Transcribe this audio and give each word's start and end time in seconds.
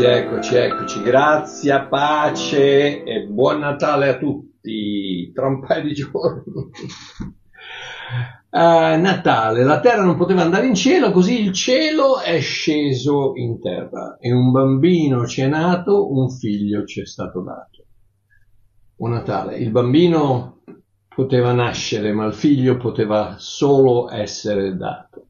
Eccoci, 0.00 0.54
eccoci, 0.54 1.02
grazia, 1.02 1.86
pace 1.86 3.02
e 3.02 3.26
buon 3.26 3.58
Natale 3.58 4.08
a 4.08 4.16
tutti, 4.16 5.32
tra 5.34 5.48
un 5.48 5.60
paio 5.60 5.82
di 5.82 5.92
giorni. 5.92 6.52
Uh, 8.48 8.94
Natale, 9.02 9.64
la 9.64 9.80
terra 9.80 10.04
non 10.04 10.16
poteva 10.16 10.42
andare 10.42 10.68
in 10.68 10.76
cielo, 10.76 11.10
così 11.10 11.42
il 11.42 11.52
cielo 11.52 12.20
è 12.20 12.38
sceso 12.38 13.32
in 13.34 13.60
terra 13.60 14.18
e 14.20 14.32
un 14.32 14.52
bambino 14.52 15.26
ci 15.26 15.40
è 15.40 15.48
nato, 15.48 16.12
un 16.12 16.30
figlio 16.30 16.84
ci 16.84 17.00
è 17.00 17.04
stato 17.04 17.40
dato. 17.40 17.86
Un 18.98 19.10
Natale, 19.10 19.56
il 19.56 19.72
bambino 19.72 20.60
poteva 21.08 21.52
nascere, 21.52 22.12
ma 22.12 22.24
il 22.24 22.34
figlio 22.34 22.76
poteva 22.76 23.34
solo 23.38 24.08
essere 24.12 24.76
dato. 24.76 25.26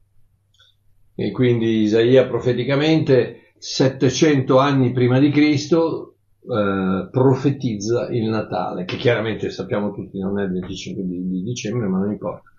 E 1.14 1.32
quindi 1.32 1.80
Isaia 1.80 2.26
profeticamente 2.26 3.47
700 3.58 4.58
anni 4.58 4.92
prima 4.92 5.18
di 5.18 5.30
Cristo 5.30 6.08
eh, 6.50 7.08
profetizza 7.10 8.08
il 8.08 8.28
Natale, 8.28 8.84
che 8.84 8.96
chiaramente 8.96 9.50
sappiamo 9.50 9.92
tutti 9.92 10.18
non 10.18 10.38
è 10.38 10.44
il 10.44 10.52
25 10.52 11.04
di, 11.04 11.28
di 11.28 11.42
dicembre, 11.42 11.88
ma 11.88 11.98
non 11.98 12.10
importa. 12.10 12.50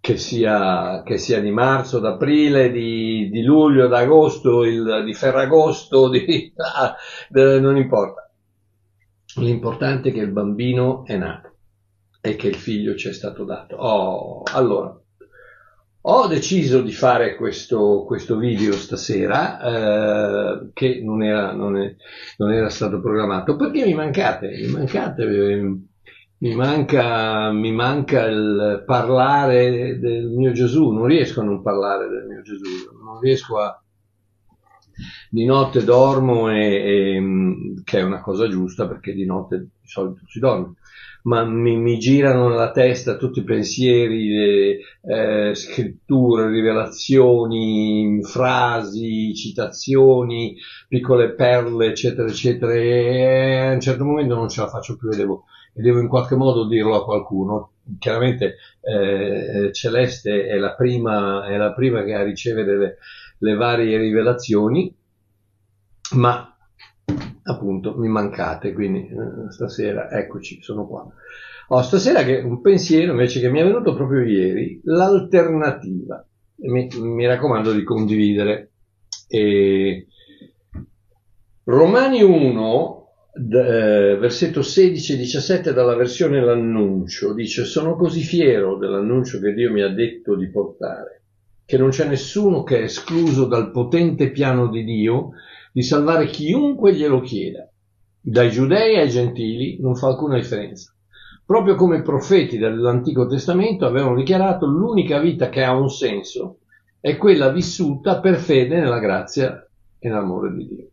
Che 0.00 0.16
sia, 0.16 1.02
che 1.04 1.18
sia, 1.18 1.40
di 1.40 1.50
marzo, 1.50 2.00
d'aprile, 2.00 2.72
di, 2.72 3.28
di 3.30 3.42
luglio, 3.42 3.86
d'agosto, 3.86 4.64
il, 4.64 5.02
di 5.04 5.14
ferragosto, 5.14 6.08
di, 6.08 6.52
ah, 6.56 6.96
non 7.60 7.76
importa. 7.76 8.30
L'importante 9.36 10.08
è 10.08 10.12
che 10.12 10.20
il 10.20 10.32
bambino 10.32 11.04
è 11.04 11.16
nato 11.16 11.50
e 12.20 12.36
che 12.36 12.48
il 12.48 12.56
figlio 12.56 12.96
ci 12.96 13.08
è 13.08 13.12
stato 13.12 13.44
dato. 13.44 13.76
Oh, 13.76 14.42
allora, 14.52 14.98
ho 16.04 16.26
deciso 16.26 16.82
di 16.82 16.92
fare 16.92 17.36
questo, 17.36 18.04
questo 18.04 18.36
video 18.36 18.72
stasera, 18.72 19.60
eh, 19.60 20.70
che 20.72 21.00
non 21.02 21.22
era, 21.22 21.52
non, 21.52 21.76
è, 21.76 21.94
non 22.38 22.52
era, 22.52 22.68
stato 22.68 23.00
programmato, 23.00 23.56
perché 23.56 23.84
mi 23.84 23.94
mancate, 23.94 24.48
mi 24.48 24.66
mancate, 24.68 25.22
eh, 25.22 25.78
mi 26.38 26.54
manca, 26.56 27.52
mi 27.52 27.70
manca 27.70 28.24
il 28.24 28.82
parlare 28.84 29.98
del 30.00 30.28
mio 30.28 30.50
Gesù, 30.52 30.90
non 30.90 31.06
riesco 31.06 31.40
a 31.40 31.44
non 31.44 31.62
parlare 31.62 32.08
del 32.08 32.26
mio 32.26 32.42
Gesù, 32.42 32.64
non 33.00 33.20
riesco 33.20 33.58
a... 33.58 33.81
Di 35.30 35.44
notte 35.44 35.84
dormo, 35.84 36.50
e, 36.50 36.58
e, 36.58 37.22
che 37.84 37.98
è 37.98 38.02
una 38.02 38.20
cosa 38.20 38.48
giusta 38.48 38.86
perché 38.86 39.12
di 39.12 39.24
notte 39.24 39.58
di 39.58 39.88
solito 39.88 40.20
si 40.26 40.38
dorme 40.38 40.74
ma 41.22 41.44
mi, 41.44 41.76
mi 41.76 41.98
girano 41.98 42.48
nella 42.48 42.70
testa 42.72 43.16
tutti 43.16 43.40
i 43.40 43.44
pensieri, 43.44 44.28
le 44.28 44.78
eh, 45.50 45.54
scritture, 45.54 46.48
rivelazioni, 46.50 48.20
frasi, 48.22 49.34
citazioni, 49.34 50.56
piccole 50.88 51.34
perle, 51.34 51.88
eccetera, 51.88 52.28
eccetera, 52.28 52.72
e 52.74 53.56
a 53.68 53.72
un 53.72 53.80
certo 53.80 54.04
momento 54.04 54.34
non 54.34 54.48
ce 54.48 54.62
la 54.62 54.68
faccio 54.68 54.96
più 54.96 55.10
e 55.10 55.16
devo, 55.16 55.44
e 55.74 55.82
devo 55.82 56.00
in 56.00 56.08
qualche 56.08 56.36
modo 56.36 56.66
dirlo 56.66 56.96
a 56.96 57.04
qualcuno. 57.04 57.71
Chiaramente 57.98 58.56
eh, 58.80 59.70
Celeste 59.72 60.46
è 60.46 60.56
la, 60.56 60.74
prima, 60.74 61.46
è 61.46 61.56
la 61.56 61.72
prima 61.72 62.04
che 62.04 62.14
a 62.14 62.22
ricevere 62.22 62.78
le, 62.78 62.98
le 63.38 63.54
varie 63.54 63.98
rivelazioni, 63.98 64.94
ma 66.14 66.56
appunto 67.44 67.96
mi 67.96 68.08
mancate, 68.08 68.72
quindi 68.72 69.08
eh, 69.08 69.50
stasera 69.50 70.10
eccoci, 70.10 70.62
sono 70.62 70.86
qua. 70.86 71.06
Oh, 71.68 71.82
stasera 71.82 72.22
che 72.22 72.38
un 72.38 72.60
pensiero 72.60 73.12
invece 73.12 73.40
che 73.40 73.50
mi 73.50 73.60
è 73.60 73.64
venuto 73.64 73.94
proprio 73.94 74.22
ieri, 74.22 74.80
l'alternativa. 74.84 76.24
Mi, 76.56 76.88
mi 77.00 77.26
raccomando 77.26 77.72
di 77.72 77.82
condividere. 77.82 78.72
E... 79.26 80.06
Romani 81.64 82.22
1, 82.22 83.01
d- 83.34 83.54
eh, 83.54 84.16
versetto 84.18 84.60
16 84.60 85.14
e 85.14 85.16
17 85.16 85.72
dalla 85.72 85.96
versione 85.96 86.44
L'annuncio, 86.44 87.32
dice 87.32 87.64
sono 87.64 87.96
così 87.96 88.20
fiero 88.20 88.76
dell'annuncio 88.76 89.40
che 89.40 89.54
Dio 89.54 89.72
mi 89.72 89.80
ha 89.80 89.88
detto 89.88 90.36
di 90.36 90.50
portare, 90.50 91.22
che 91.64 91.78
non 91.78 91.88
c'è 91.88 92.06
nessuno 92.06 92.62
che 92.62 92.80
è 92.80 92.82
escluso 92.82 93.46
dal 93.46 93.70
potente 93.70 94.30
piano 94.30 94.68
di 94.68 94.84
Dio 94.84 95.30
di 95.72 95.82
salvare 95.82 96.26
chiunque 96.26 96.94
glielo 96.94 97.20
chieda. 97.20 97.66
Dai 98.20 98.50
giudei 98.50 98.98
ai 98.98 99.08
gentili 99.08 99.80
non 99.80 99.96
fa 99.96 100.08
alcuna 100.08 100.36
differenza. 100.36 100.94
Proprio 101.44 101.74
come 101.74 101.98
i 101.98 102.02
profeti 102.02 102.58
dell'Antico 102.58 103.26
Testamento 103.26 103.86
avevano 103.86 104.14
dichiarato 104.14 104.66
l'unica 104.66 105.18
vita 105.18 105.48
che 105.48 105.62
ha 105.62 105.74
un 105.74 105.88
senso 105.88 106.58
è 107.00 107.16
quella 107.16 107.50
vissuta 107.50 108.20
per 108.20 108.36
fede 108.36 108.78
nella 108.78 109.00
grazia 109.00 109.66
e 109.98 110.08
nell'amore 110.08 110.54
di 110.54 110.68
Dio. 110.68 110.91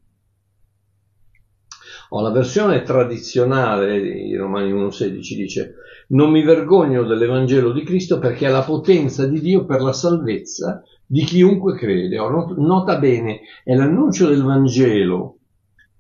Oh, 2.12 2.22
la 2.22 2.32
versione 2.32 2.82
tradizionale 2.82 4.02
di 4.02 4.36
Romani 4.36 4.74
1.16 4.74 5.36
dice 5.36 5.76
non 6.10 6.32
mi 6.32 6.42
vergogno 6.42 7.04
dell'Evangelo 7.04 7.72
di 7.72 7.84
Cristo 7.84 8.18
perché 8.18 8.48
è 8.48 8.50
la 8.50 8.64
potenza 8.64 9.28
di 9.28 9.40
Dio 9.40 9.66
per 9.66 9.82
la 9.82 9.94
salvezza 9.94 10.84
di 11.06 11.24
chiunque 11.24 11.76
crede. 11.76 12.18
Nota 12.18 12.98
bene, 12.98 13.42
è 13.64 13.76
l'annuncio 13.76 14.28
del 14.28 14.44
Vangelo 14.44 15.38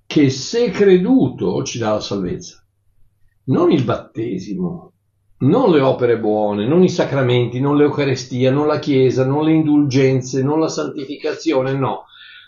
che 0.05 0.31
se 0.31 0.71
creduto 0.71 1.63
ci 1.63 1.77
dà 1.77 1.91
la 1.91 1.99
salvezza, 1.99 2.65
non 3.45 3.71
il 3.71 3.83
battesimo, 3.83 4.93
non 5.39 5.71
le 5.71 5.81
opere 5.81 6.19
buone, 6.19 6.67
non 6.67 6.81
i 6.81 6.89
sacramenti, 6.89 7.59
non 7.59 7.77
l'Eucarestia, 7.77 8.51
non 8.51 8.65
la 8.65 8.79
Chiesa, 8.79 9.25
non 9.25 9.45
le 9.45 9.53
indulgenze, 9.53 10.41
non 10.41 10.59
la 10.59 10.67
santificazione, 10.67 11.73
no, 11.73 12.05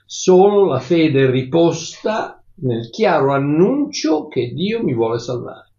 solo 0.07 0.65
la 0.65 0.79
fede 0.79 1.29
riposta 1.29 2.40
nel 2.61 2.89
chiaro 2.89 3.33
annuncio 3.33 4.27
che 4.27 4.51
Dio 4.53 4.83
mi 4.83 4.93
vuole 4.93 5.19
salvare. 5.19 5.71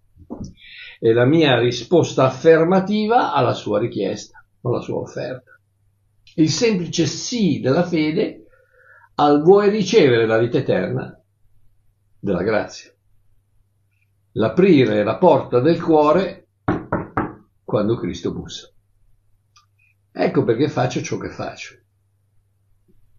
È 0.98 1.10
la 1.10 1.24
mia 1.24 1.58
risposta 1.58 2.24
affermativa 2.24 3.32
alla 3.32 3.54
sua 3.54 3.78
richiesta, 3.78 4.44
alla 4.62 4.80
sua 4.80 4.98
offerta 4.98 5.52
il 6.36 6.48
semplice 6.48 7.04
sì 7.06 7.60
della 7.60 7.84
fede 7.84 8.46
al 9.16 9.42
vuoi 9.42 9.68
ricevere 9.68 10.26
la 10.26 10.38
vita 10.38 10.58
eterna 10.58 11.20
della 12.18 12.42
grazia. 12.42 12.90
L'aprire 14.32 15.04
la 15.04 15.18
porta 15.18 15.60
del 15.60 15.82
cuore 15.82 16.48
quando 17.62 17.98
Cristo 17.98 18.32
bussa. 18.32 18.72
Ecco 20.10 20.44
perché 20.44 20.68
faccio 20.68 21.02
ciò 21.02 21.18
che 21.18 21.28
faccio. 21.28 21.81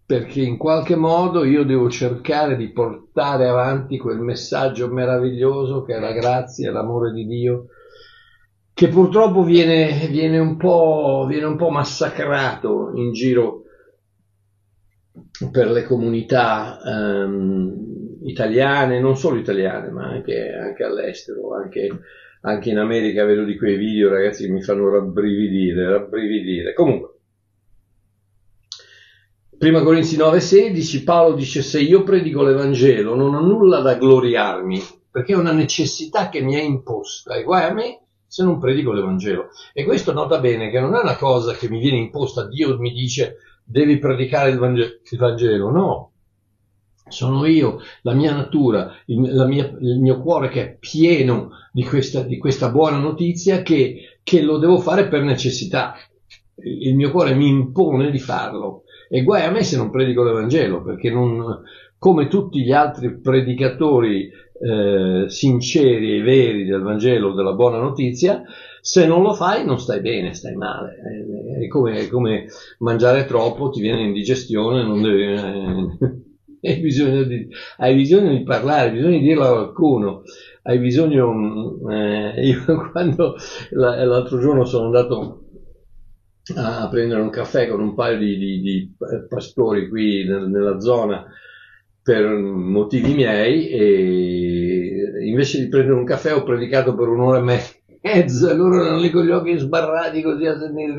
Perché 0.06 0.42
in 0.42 0.58
qualche 0.58 0.96
modo 0.96 1.44
io 1.44 1.64
devo 1.64 1.90
cercare 1.90 2.56
di 2.56 2.72
portare 2.72 3.48
avanti 3.48 3.98
quel 3.98 4.20
messaggio 4.20 4.92
meraviglioso 4.92 5.84
che 5.84 5.96
è 5.96 6.00
la 6.00 6.12
grazia 6.12 6.72
l'amore 6.72 7.12
di 7.12 7.26
Dio 7.26 7.68
che 8.74 8.88
purtroppo 8.88 9.44
viene, 9.44 10.08
viene, 10.10 10.40
un 10.40 10.58
viene, 11.28 11.46
un 11.46 11.56
po', 11.58 11.70
massacrato 11.70 12.92
in 12.96 13.14
giro 13.14 13.62
per 15.52 15.70
le 15.70 15.84
comunità 15.84 16.80
um, 16.84 18.20
italiane, 18.24 19.00
non 19.00 19.16
solo 19.16 19.38
italiane, 19.38 19.90
ma 19.92 20.06
anche, 20.06 20.52
anche 20.52 20.84
all'estero, 20.84 21.54
anche, 21.56 21.88
anche, 22.42 22.70
in 22.72 22.80
America 22.80 23.26
vedo 23.26 23.44
di 23.44 23.58
quei 23.58 23.78
video 23.78 24.10
ragazzi 24.10 24.46
che 24.46 24.52
mi 24.52 24.64
fanno 24.64 24.90
rabbrividire, 24.90 25.90
rabbrividire. 25.90 26.74
Comunque, 26.74 27.20
Prima 29.64 29.82
Corinzi 29.82 30.18
9:16 30.18 31.06
Paolo 31.06 31.36
dice 31.36 31.62
se 31.62 31.80
io 31.80 32.04
predico 32.04 32.44
l'Evangelo 32.44 33.16
non 33.16 33.34
ho 33.34 33.40
nulla 33.40 33.80
da 33.80 33.96
gloriarmi 33.96 34.82
perché 35.10 35.32
è 35.32 35.38
una 35.38 35.54
necessità 35.54 36.28
che 36.28 36.42
mi 36.42 36.56
è 36.56 36.62
imposta 36.62 37.36
e 37.36 37.44
guai 37.44 37.70
a 37.70 37.74
me 37.74 38.02
se 38.28 38.44
non 38.44 38.60
predico 38.60 38.92
l'Evangelo. 38.92 39.52
E 39.72 39.86
questo 39.86 40.12
nota 40.12 40.42
bene 40.42 40.70
che 40.70 40.82
non 40.82 40.94
è 40.96 41.00
una 41.00 41.16
cosa 41.16 41.54
che 41.54 41.70
mi 41.70 41.80
viene 41.80 41.96
imposta, 41.96 42.46
Dio 42.46 42.78
mi 42.78 42.92
dice 42.92 43.38
devi 43.64 44.00
predicare 44.00 44.50
il 44.50 44.58
Vangelo, 44.58 44.92
il 45.10 45.18
Vangelo. 45.18 45.72
no. 45.72 46.12
Sono 47.08 47.46
io, 47.46 47.80
la 48.02 48.14
mia 48.14 48.36
natura, 48.36 48.92
il, 49.06 49.18
mia, 49.48 49.74
il 49.80 49.98
mio 49.98 50.20
cuore 50.20 50.50
che 50.50 50.62
è 50.62 50.78
pieno 50.78 51.52
di 51.72 51.86
questa, 51.86 52.24
di 52.24 52.38
questa 52.38 52.70
buona 52.70 52.98
notizia 52.98 53.62
che, 53.62 54.20
che 54.24 54.42
lo 54.42 54.58
devo 54.58 54.80
fare 54.80 55.08
per 55.08 55.22
necessità. 55.22 55.96
Il 56.56 56.96
mio 56.98 57.12
cuore 57.12 57.34
mi 57.34 57.48
impone 57.48 58.12
di 58.12 58.20
farlo. 58.20 58.83
E 59.14 59.22
guai 59.22 59.44
a 59.44 59.52
me 59.52 59.62
se 59.62 59.78
non 59.78 59.92
predico 59.92 60.24
l'Evangelo, 60.24 60.82
perché 60.82 61.12
non, 61.12 61.62
come 62.00 62.28
tutti 62.28 62.64
gli 62.64 62.72
altri 62.72 63.20
predicatori 63.20 64.28
eh, 64.60 65.26
sinceri 65.28 66.18
e 66.18 66.22
veri 66.24 66.66
del 66.66 66.82
Vangelo, 66.82 67.36
della 67.36 67.54
buona 67.54 67.78
notizia, 67.78 68.42
se 68.82 69.06
non 69.06 69.22
lo 69.22 69.36
fai 69.36 69.68
non 69.68 69.80
stai 69.80 70.02
bene, 70.02 70.34
stai 70.34 70.56
male. 70.56 70.96
È 71.62 71.68
come, 71.68 72.00
è 72.00 72.08
come 72.08 72.48
mangiare 72.80 73.26
troppo, 73.26 73.70
ti 73.70 73.82
viene 73.82 74.02
indigestione, 74.02 74.82
non 74.82 75.04
devi, 75.04 75.22
eh, 75.22 76.72
hai, 76.74 76.80
bisogno 76.80 77.22
di, 77.22 77.48
hai, 77.78 77.94
bisogno 77.94 78.36
di, 78.36 78.42
parlare, 78.42 78.88
hai 78.88 78.96
bisogno 78.96 79.18
di 79.20 79.24
dirlo 79.28 79.44
a 79.44 79.52
qualcuno. 79.52 80.24
Hai 80.64 80.80
bisogno, 80.80 81.78
eh, 81.92 82.48
io 82.48 82.90
quando 82.92 83.36
l'altro 83.74 84.40
giorno 84.40 84.66
sono 84.66 84.86
andato 84.86 85.43
a 86.56 86.90
prendere 86.90 87.22
un 87.22 87.30
caffè 87.30 87.70
con 87.70 87.80
un 87.80 87.94
paio 87.94 88.18
di, 88.18 88.38
di, 88.38 88.60
di 88.60 88.96
pastori 89.30 89.88
qui 89.88 90.26
nella 90.26 90.80
zona 90.80 91.26
per 92.02 92.28
motivi 92.28 93.14
miei 93.14 93.70
e 93.70 95.24
invece 95.26 95.62
di 95.62 95.70
prendere 95.70 95.98
un 95.98 96.04
caffè 96.04 96.36
ho 96.36 96.44
predicato 96.44 96.96
per 96.96 97.08
un'ora 97.08 97.40
e 97.40 97.64
mezza, 98.02 98.54
loro 98.54 98.84
erano 98.84 99.00
lì 99.00 99.10
con 99.10 99.24
gli 99.24 99.32
occhi 99.32 99.58
sbarrati 99.58 100.22
così 100.22 100.46
a 100.46 100.60
sentire. 100.60 100.96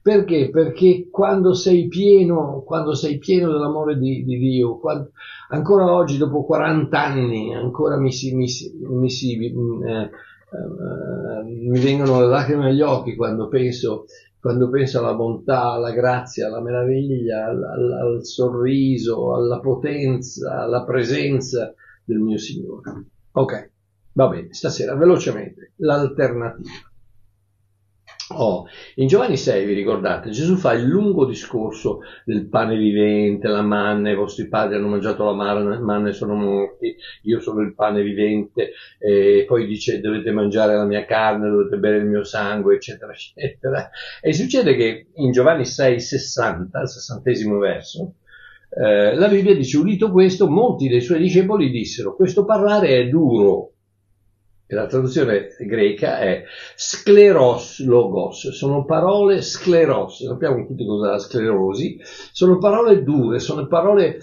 Perché? 0.00 0.50
Perché 0.50 1.08
quando 1.10 1.54
sei 1.54 1.86
pieno, 1.88 2.62
quando 2.64 2.94
sei 2.94 3.18
pieno 3.18 3.52
dell'amore 3.52 3.98
di, 3.98 4.24
di 4.24 4.38
Dio, 4.38 4.78
quando, 4.78 5.10
ancora 5.50 5.92
oggi 5.92 6.18
dopo 6.18 6.44
40 6.44 7.00
anni, 7.00 7.54
ancora 7.54 7.96
mi 7.96 8.12
si, 8.12 8.34
mi 8.34 8.48
si, 8.48 8.72
mi 8.80 9.10
si 9.10 9.36
eh, 9.44 10.10
eh, 10.52 11.44
mi 11.44 11.80
vengono 11.80 12.20
le 12.20 12.26
lacrime 12.26 12.68
agli 12.68 12.80
occhi 12.80 13.14
quando 13.14 13.48
penso, 13.48 14.04
quando 14.42 14.68
penso 14.70 14.98
alla 14.98 15.14
bontà, 15.14 15.70
alla 15.70 15.92
grazia, 15.92 16.48
alla 16.48 16.60
meraviglia, 16.60 17.44
al, 17.44 17.62
al, 17.62 17.92
al 17.92 18.24
sorriso, 18.24 19.36
alla 19.36 19.60
potenza, 19.60 20.62
alla 20.62 20.82
presenza 20.82 21.72
del 22.04 22.18
mio 22.18 22.38
Signore. 22.38 23.04
Ok, 23.30 23.70
va 24.14 24.26
bene, 24.26 24.52
stasera 24.52 24.96
velocemente 24.96 25.74
l'alternativa. 25.76 26.91
Oh, 28.34 28.66
in 28.94 29.08
Giovanni 29.08 29.36
6, 29.36 29.66
vi 29.66 29.74
ricordate, 29.74 30.30
Gesù 30.30 30.56
fa 30.56 30.72
il 30.72 30.84
lungo 30.84 31.26
discorso 31.26 32.00
del 32.24 32.46
pane 32.46 32.76
vivente, 32.76 33.48
la 33.48 33.60
manna, 33.60 34.10
i 34.10 34.14
vostri 34.14 34.48
padri 34.48 34.76
hanno 34.76 34.88
mangiato 34.88 35.24
la 35.24 35.34
manna 35.34 36.08
e 36.08 36.12
sono 36.12 36.34
morti, 36.34 36.96
io 37.22 37.40
sono 37.40 37.60
il 37.60 37.74
pane 37.74 38.02
vivente, 38.02 38.72
e 38.98 39.44
poi 39.46 39.66
dice 39.66 40.00
dovete 40.00 40.30
mangiare 40.30 40.76
la 40.76 40.84
mia 40.84 41.04
carne, 41.04 41.50
dovete 41.50 41.76
bere 41.76 41.98
il 41.98 42.06
mio 42.06 42.24
sangue, 42.24 42.76
eccetera, 42.76 43.12
eccetera. 43.12 43.90
E 44.22 44.32
succede 44.32 44.76
che 44.76 45.08
in 45.16 45.30
Giovanni 45.30 45.66
6, 45.66 46.00
60, 46.00 46.80
il 46.80 46.88
sessantesimo 46.88 47.58
verso, 47.58 48.14
eh, 48.74 49.14
la 49.14 49.28
Bibbia 49.28 49.54
dice, 49.54 49.76
udito 49.76 50.10
questo, 50.10 50.48
molti 50.48 50.88
dei 50.88 51.02
suoi 51.02 51.18
discepoli 51.18 51.70
dissero, 51.70 52.16
questo 52.16 52.46
parlare 52.46 52.96
è 52.96 53.08
duro, 53.08 53.71
e 54.72 54.74
la 54.74 54.86
traduzione 54.86 55.48
greca 55.58 56.18
è 56.18 56.44
scleros 56.74 57.84
logos, 57.84 58.52
sono 58.52 58.86
parole 58.86 59.42
scleros, 59.42 60.24
sappiamo 60.24 60.64
tutti 60.66 60.86
cosa 60.86 61.08
è 61.08 61.10
la 61.10 61.18
sclerosi, 61.18 61.98
sono 62.32 62.56
parole 62.56 63.02
dure, 63.02 63.38
sono 63.38 63.66
parole 63.66 64.20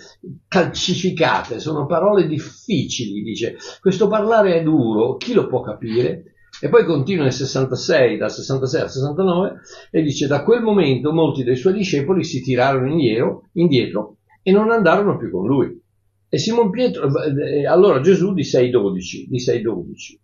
calcificate, 0.48 1.60
sono 1.60 1.86
parole 1.86 2.26
difficili, 2.26 3.22
dice, 3.22 3.58
questo 3.80 4.08
parlare 4.08 4.56
è 4.56 4.64
duro, 4.64 5.18
chi 5.18 5.34
lo 5.34 5.46
può 5.46 5.62
capire? 5.62 6.34
E 6.60 6.68
poi 6.68 6.84
continua 6.84 7.26
nel 7.26 7.32
66, 7.32 8.18
dal 8.18 8.32
66 8.32 8.82
al 8.82 8.90
69, 8.90 9.60
e 9.92 10.02
dice, 10.02 10.26
da 10.26 10.44
quel 10.44 10.64
momento 10.64 11.14
molti 11.14 11.44
dei 11.44 11.56
suoi 11.56 11.74
discepoli 11.74 12.24
si 12.24 12.42
tirarono 12.42 12.90
indietro, 12.90 13.50
indietro 13.54 14.16
e 14.42 14.52
non 14.52 14.72
andarono 14.72 15.16
più 15.16 15.30
con 15.30 15.46
lui. 15.46 15.80
E 16.28 16.38
Simon 16.40 16.72
Pietro, 16.72 17.08
eh, 17.24 17.68
allora 17.68 18.02
Gesù 18.02 18.34
disse 18.34 18.58
ai 18.58 18.72
12, 18.72 19.28
disse 19.30 19.52
ai 19.52 19.62
12, 19.62 20.20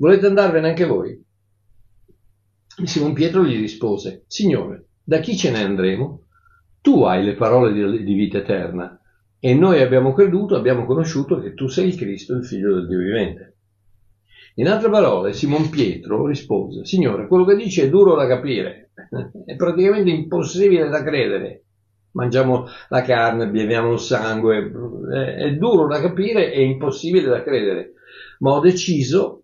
Volete 0.00 0.28
andarvene 0.28 0.68
anche 0.70 0.86
voi? 0.86 1.22
Simon 2.84 3.12
Pietro 3.12 3.44
gli 3.44 3.58
rispose, 3.58 4.24
Signore, 4.28 4.86
da 5.04 5.18
chi 5.18 5.36
ce 5.36 5.50
ne 5.50 5.62
andremo? 5.62 6.22
Tu 6.80 7.02
hai 7.02 7.22
le 7.22 7.34
parole 7.34 7.74
di, 7.74 8.02
di 8.02 8.14
vita 8.14 8.38
eterna 8.38 8.98
e 9.38 9.54
noi 9.54 9.82
abbiamo 9.82 10.14
creduto, 10.14 10.56
abbiamo 10.56 10.86
conosciuto 10.86 11.38
che 11.38 11.52
tu 11.52 11.66
sei 11.66 11.88
il 11.88 11.96
Cristo, 11.96 12.34
il 12.34 12.46
figlio 12.46 12.76
del 12.76 12.88
Dio 12.88 12.98
vivente. 12.98 13.56
In 14.54 14.68
altre 14.68 14.88
parole, 14.88 15.34
Simon 15.34 15.68
Pietro 15.68 16.26
rispose, 16.26 16.86
Signore, 16.86 17.26
quello 17.26 17.44
che 17.44 17.56
dici 17.56 17.82
è 17.82 17.90
duro 17.90 18.14
da 18.14 18.26
capire, 18.26 18.92
è 19.44 19.54
praticamente 19.54 20.08
impossibile 20.08 20.88
da 20.88 21.02
credere. 21.02 21.64
Mangiamo 22.12 22.64
la 22.88 23.02
carne, 23.02 23.50
beviamo 23.50 23.92
il 23.92 23.98
sangue, 23.98 24.72
è 25.36 25.54
duro 25.56 25.86
da 25.86 26.00
capire 26.00 26.54
e 26.54 26.62
impossibile 26.62 27.28
da 27.28 27.42
credere, 27.42 27.92
ma 28.38 28.52
ho 28.52 28.60
deciso 28.60 29.40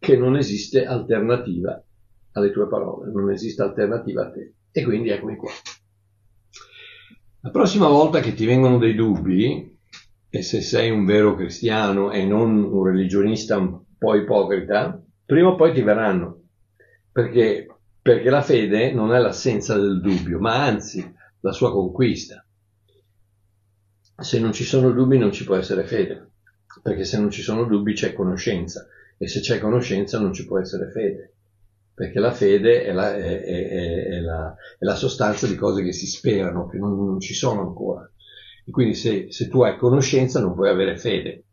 che 0.00 0.16
non 0.16 0.36
esiste 0.36 0.86
alternativa 0.86 1.80
alle 2.32 2.50
tue 2.50 2.66
parole, 2.68 3.12
non 3.12 3.30
esiste 3.30 3.62
alternativa 3.62 4.26
a 4.26 4.30
te. 4.30 4.54
E 4.72 4.82
quindi 4.82 5.10
eccomi 5.10 5.36
qua. 5.36 5.50
La 7.42 7.50
prossima 7.50 7.86
volta 7.86 8.20
che 8.20 8.32
ti 8.32 8.46
vengono 8.46 8.78
dei 8.78 8.94
dubbi, 8.94 9.78
e 10.30 10.42
se 10.42 10.62
sei 10.62 10.90
un 10.90 11.04
vero 11.04 11.34
cristiano 11.34 12.12
e 12.12 12.24
non 12.24 12.62
un 12.62 12.84
religionista 12.84 13.58
un 13.58 13.82
po' 13.98 14.14
ipocrita, 14.14 15.02
prima 15.26 15.48
o 15.48 15.54
poi 15.54 15.74
ti 15.74 15.82
verranno. 15.82 16.44
Perché? 17.12 17.66
Perché 18.00 18.30
la 18.30 18.42
fede 18.42 18.92
non 18.92 19.12
è 19.12 19.18
l'assenza 19.18 19.76
del 19.76 20.00
dubbio, 20.00 20.38
ma 20.38 20.64
anzi 20.64 21.14
la 21.40 21.52
sua 21.52 21.72
conquista. 21.72 22.44
Se 24.16 24.40
non 24.40 24.52
ci 24.52 24.64
sono 24.64 24.92
dubbi 24.92 25.18
non 25.18 25.32
ci 25.32 25.44
può 25.44 25.56
essere 25.56 25.84
fede, 25.84 26.30
perché 26.82 27.04
se 27.04 27.18
non 27.18 27.30
ci 27.30 27.42
sono 27.42 27.64
dubbi 27.64 27.92
c'è 27.92 28.14
conoscenza 28.14 28.86
e 29.22 29.28
se 29.28 29.40
c'è 29.40 29.58
conoscenza 29.58 30.18
non 30.18 30.32
ci 30.32 30.46
può 30.46 30.58
essere 30.58 30.90
fede, 30.90 31.34
perché 31.92 32.18
la 32.20 32.32
fede 32.32 32.84
è 32.84 32.90
la, 32.90 33.14
è, 33.14 33.42
è, 33.42 34.06
è 34.06 34.20
la, 34.20 34.54
è 34.78 34.84
la 34.86 34.94
sostanza 34.94 35.46
di 35.46 35.56
cose 35.56 35.82
che 35.82 35.92
si 35.92 36.06
sperano, 36.06 36.66
che 36.66 36.78
non, 36.78 36.96
non 36.96 37.20
ci 37.20 37.34
sono 37.34 37.60
ancora. 37.60 38.10
E 38.64 38.70
quindi 38.70 38.94
se, 38.94 39.26
se, 39.28 39.48
tu 39.48 39.60
hai 39.60 39.76
conoscenza 39.76 40.40
non 40.40 40.54
puoi 40.54 40.70
avere 40.70 40.96
fede. 40.96 41.44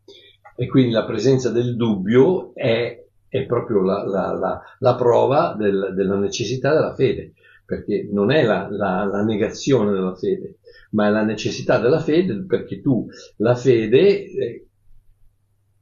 E 0.56 0.66
quindi 0.66 0.92
la 0.92 1.04
presenza 1.04 1.50
del 1.50 1.76
dubbio 1.76 2.54
è, 2.54 3.04
proprio 3.46 3.82
la, 3.82 4.02
la, 4.02 4.62
la 4.78 4.94
prova 4.94 5.54
del, 5.54 5.92
della 5.94 6.16
necessità 6.16 6.72
della 6.72 6.94
fede, 6.94 7.34
perché 7.66 8.08
non 8.10 8.30
è 8.30 8.44
la 8.44 9.22
negazione 9.26 9.92
della 9.92 10.14
fede, 10.14 10.56
ma 10.92 11.08
è 11.08 11.10
la 11.10 11.22
necessità 11.22 11.78
della 11.78 12.00
fede 12.00 12.46
perché 12.46 12.80
tu 12.80 13.06
la 13.36 13.54
fede 13.54 14.24
eh, 14.24 14.67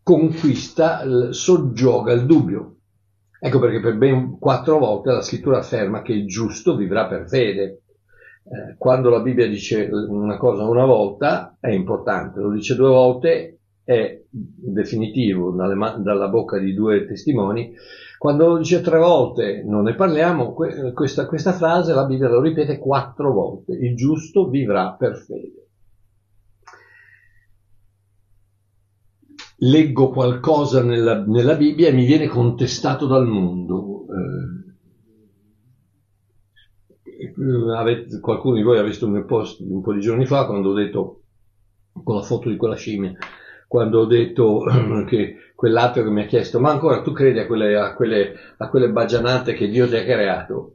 conquista, 0.07 1.03
soggioga 1.33 2.13
il 2.13 2.27
dubbio. 2.27 2.77
Ecco 3.41 3.59
perché 3.59 3.81
per 3.81 3.97
ben 3.97 4.39
quattro 4.39 4.79
volte 4.79 5.11
la 5.11 5.21
scrittura 5.21 5.59
afferma 5.59 6.03
che 6.03 6.13
il 6.13 6.29
giusto 6.29 6.77
vivrà 6.77 7.09
per 7.09 7.29
fede. 7.29 7.83
Eh, 8.45 8.77
quando 8.79 9.11
la 9.11 9.19
Bibbia 9.19 9.49
dice 9.49 9.89
una 9.91 10.37
cosa 10.37 10.63
una 10.63 10.85
volta 10.85 11.57
è 11.59 11.71
importante, 11.71 12.39
lo 12.39 12.53
dice 12.53 12.77
due 12.77 12.89
volte 12.89 13.59
è 13.83 14.23
definitivo 14.31 15.51
dalla 15.51 16.29
bocca 16.29 16.57
di 16.59 16.73
due 16.73 17.05
testimoni. 17.05 17.75
Quando 18.17 18.47
lo 18.47 18.59
dice 18.59 18.83
tre 18.83 18.99
volte 18.99 19.65
non 19.67 19.83
ne 19.83 19.97
parliamo, 19.97 20.55
questa, 20.95 21.27
questa 21.27 21.53
frase 21.53 21.93
la 21.93 22.07
Bibbia 22.07 22.29
lo 22.29 22.41
ripete 22.41 22.79
quattro 22.79 23.33
volte, 23.33 23.73
il 23.73 23.97
giusto 23.97 24.49
vivrà 24.49 24.93
per 24.93 25.17
fede. 25.17 25.66
Leggo 29.59 30.11
qualcosa 30.11 30.83
nella, 30.83 31.25
nella, 31.25 31.55
Bibbia 31.55 31.89
e 31.89 31.93
mi 31.93 32.05
viene 32.05 32.27
contestato 32.27 33.07
dal 33.07 33.27
mondo. 33.27 34.07
Eh, 34.09 34.57
avete, 37.75 38.21
qualcuno 38.21 38.57
di 38.57 38.63
voi 38.63 38.79
ha 38.79 38.83
visto 38.83 39.07
il 39.07 39.13
mio 39.13 39.25
post 39.25 39.61
un 39.61 39.81
po' 39.81 39.93
di 39.93 40.01
giorni 40.01 40.27
fa 40.27 40.47
quando 40.47 40.71
ho 40.71 40.75
detto, 40.75 41.23
con 41.93 42.17
la 42.17 42.23
foto 42.23 42.49
di 42.51 42.57
quella 42.57 42.75
scimmia, 42.75 43.13
quando 43.67 44.01
ho 44.01 44.07
detto 44.07 44.63
che 45.09 45.37
quell'altro 45.55 46.03
che 46.03 46.11
mi 46.11 46.23
ha 46.23 46.27
chiesto, 46.27 46.61
ma 46.61 46.71
ancora 46.71 47.03
tu 47.03 47.13
credi 47.13 47.39
a 47.39 47.47
quelle, 47.47 47.77
a 47.77 47.95
quelle, 47.95 48.35
a 48.59 48.69
quelle 48.69 48.91
baggianate 48.91 49.55
che 49.55 49.69
Dio 49.69 49.89
ti 49.89 49.97
ha 49.97 50.05
creato? 50.05 50.73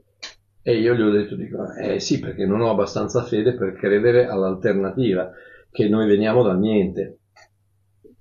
E 0.63 0.77
io 0.77 0.93
gli 0.93 1.01
ho 1.01 1.09
detto, 1.09 1.35
dico, 1.35 1.73
eh 1.73 1.99
sì, 1.99 2.19
perché 2.19 2.45
non 2.45 2.61
ho 2.61 2.69
abbastanza 2.69 3.23
fede 3.23 3.53
per 3.55 3.73
credere 3.73 4.27
all'alternativa, 4.27 5.31
che 5.71 5.87
noi 5.87 6.07
veniamo 6.07 6.43
dal 6.43 6.59
niente. 6.59 7.20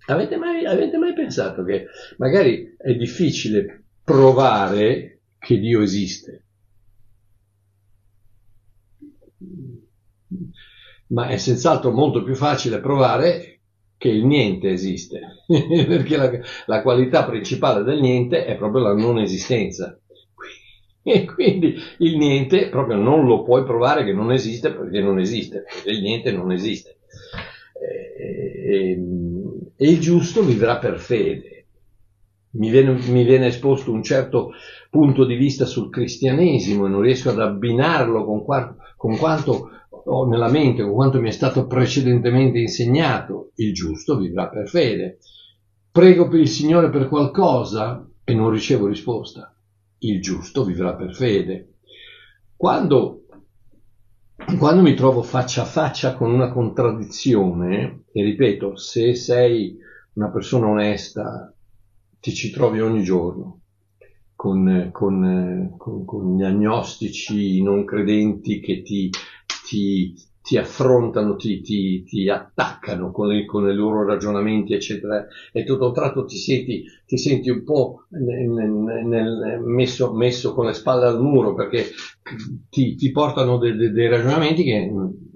Avete 0.07 0.37
mai, 0.37 0.65
avete 0.65 0.97
mai 0.97 1.13
pensato 1.13 1.63
che 1.63 1.87
magari 2.17 2.75
è 2.77 2.95
difficile 2.95 3.85
provare 4.03 5.21
che 5.39 5.59
Dio 5.59 5.83
esiste? 5.83 6.45
Ma 11.09 11.29
è 11.29 11.37
senz'altro 11.37 11.91
molto 11.91 12.23
più 12.23 12.35
facile 12.35 12.81
provare 12.81 13.61
che 13.97 14.09
il 14.09 14.25
niente 14.25 14.71
esiste, 14.71 15.21
perché 15.47 16.17
la, 16.17 16.31
la, 16.67 16.83
qualità 16.83 17.25
principale 17.27 17.83
del 17.83 18.01
niente 18.01 18.47
è 18.47 18.57
proprio 18.57 18.83
la 18.83 18.95
non 18.95 19.19
esistenza. 19.19 20.01
E 21.03 21.25
quindi 21.25 21.77
il 21.99 22.17
niente 22.17 22.69
proprio 22.69 22.97
non 22.97 23.27
lo 23.27 23.43
puoi 23.43 23.63
provare 23.65 24.05
che 24.05 24.13
non 24.13 24.33
esiste 24.33 24.73
perché 24.73 25.01
non 25.01 25.19
esiste, 25.19 25.65
perché 25.65 25.91
il 25.91 26.01
niente 26.01 26.33
non 26.33 26.53
esiste. 26.53 26.99
E, 27.79 28.75
e, 28.75 28.99
e 29.83 29.89
il 29.89 29.99
giusto 29.99 30.43
vivrà 30.43 30.77
per 30.77 30.99
fede. 30.99 31.65
Mi 32.51 32.69
viene, 32.69 32.99
mi 33.09 33.25
viene, 33.25 33.47
esposto 33.47 33.91
un 33.91 34.03
certo 34.03 34.51
punto 34.91 35.25
di 35.25 35.37
vista 35.37 35.65
sul 35.65 35.89
cristianesimo 35.89 36.85
e 36.85 36.91
non 36.91 37.01
riesco 37.01 37.31
ad 37.31 37.41
abbinarlo 37.41 38.27
con, 38.27 38.45
qua, 38.45 38.77
con 38.95 39.17
quanto 39.17 39.71
ho 39.89 40.27
nella 40.27 40.51
mente, 40.51 40.83
con 40.83 40.93
quanto 40.93 41.19
mi 41.19 41.29
è 41.29 41.33
stato 41.33 41.67
precedentemente 41.67 42.59
insegnato. 42.59 43.53
Il 43.55 43.73
giusto 43.73 44.19
vivrà 44.19 44.49
per 44.49 44.69
fede. 44.69 45.17
Prego 45.91 46.29
per 46.29 46.41
il 46.41 46.49
Signore 46.49 46.91
per 46.91 47.09
qualcosa 47.09 48.07
e 48.23 48.35
non 48.35 48.51
ricevo 48.51 48.87
risposta. 48.87 49.51
Il 50.01 50.21
giusto 50.21 50.63
vivrà 50.63 50.95
per 50.95 51.15
fede. 51.15 51.77
Quando 52.55 53.23
quando 54.59 54.83
mi 54.83 54.95
trovo 54.95 55.23
faccia 55.23 55.63
a 55.63 55.67
faccia 55.67 56.15
con 56.15 56.33
una 56.33 56.51
contraddizione, 56.51 58.05
e 58.13 58.23
ripeto, 58.23 58.77
se 58.77 59.15
sei 59.15 59.79
una 60.15 60.31
persona 60.31 60.67
onesta, 60.67 61.53
ti 62.21 62.33
ci 62.33 62.51
trovi 62.51 62.81
ogni 62.81 63.03
giorno, 63.03 63.61
con, 64.35 64.89
con, 64.93 65.75
con, 65.77 66.05
con 66.05 66.37
gli 66.37 66.43
agnostici 66.43 67.63
non 67.63 67.85
credenti 67.85 68.61
che 68.61 68.83
ti, 68.83 69.11
ti, 69.67 70.15
ti 70.51 70.59
affrontano, 70.59 71.37
ti, 71.37 71.61
ti, 71.61 72.03
ti 72.03 72.29
attaccano 72.29 73.13
con, 73.13 73.33
i, 73.33 73.45
con 73.45 73.69
i 73.69 73.73
loro 73.73 74.05
ragionamenti, 74.05 74.75
eccetera, 74.75 75.25
e 75.53 75.63
tutto 75.63 75.87
un 75.87 75.93
tratto 75.93 76.25
ti 76.25 76.37
senti, 76.37 76.83
ti 77.07 77.17
senti 77.17 77.51
un 77.51 77.63
po' 77.63 78.07
nel, 78.09 78.49
nel, 78.49 79.61
messo, 79.65 80.13
messo, 80.13 80.53
con 80.53 80.67
le 80.67 80.73
spalle 80.73 81.07
al 81.07 81.21
muro 81.21 81.55
perché 81.55 81.85
ti, 82.69 83.11
portano 83.13 83.59
dei, 83.59 83.77
dei, 83.77 83.93
dei 83.93 84.09
ragionamenti 84.09 84.65
che 84.65 84.91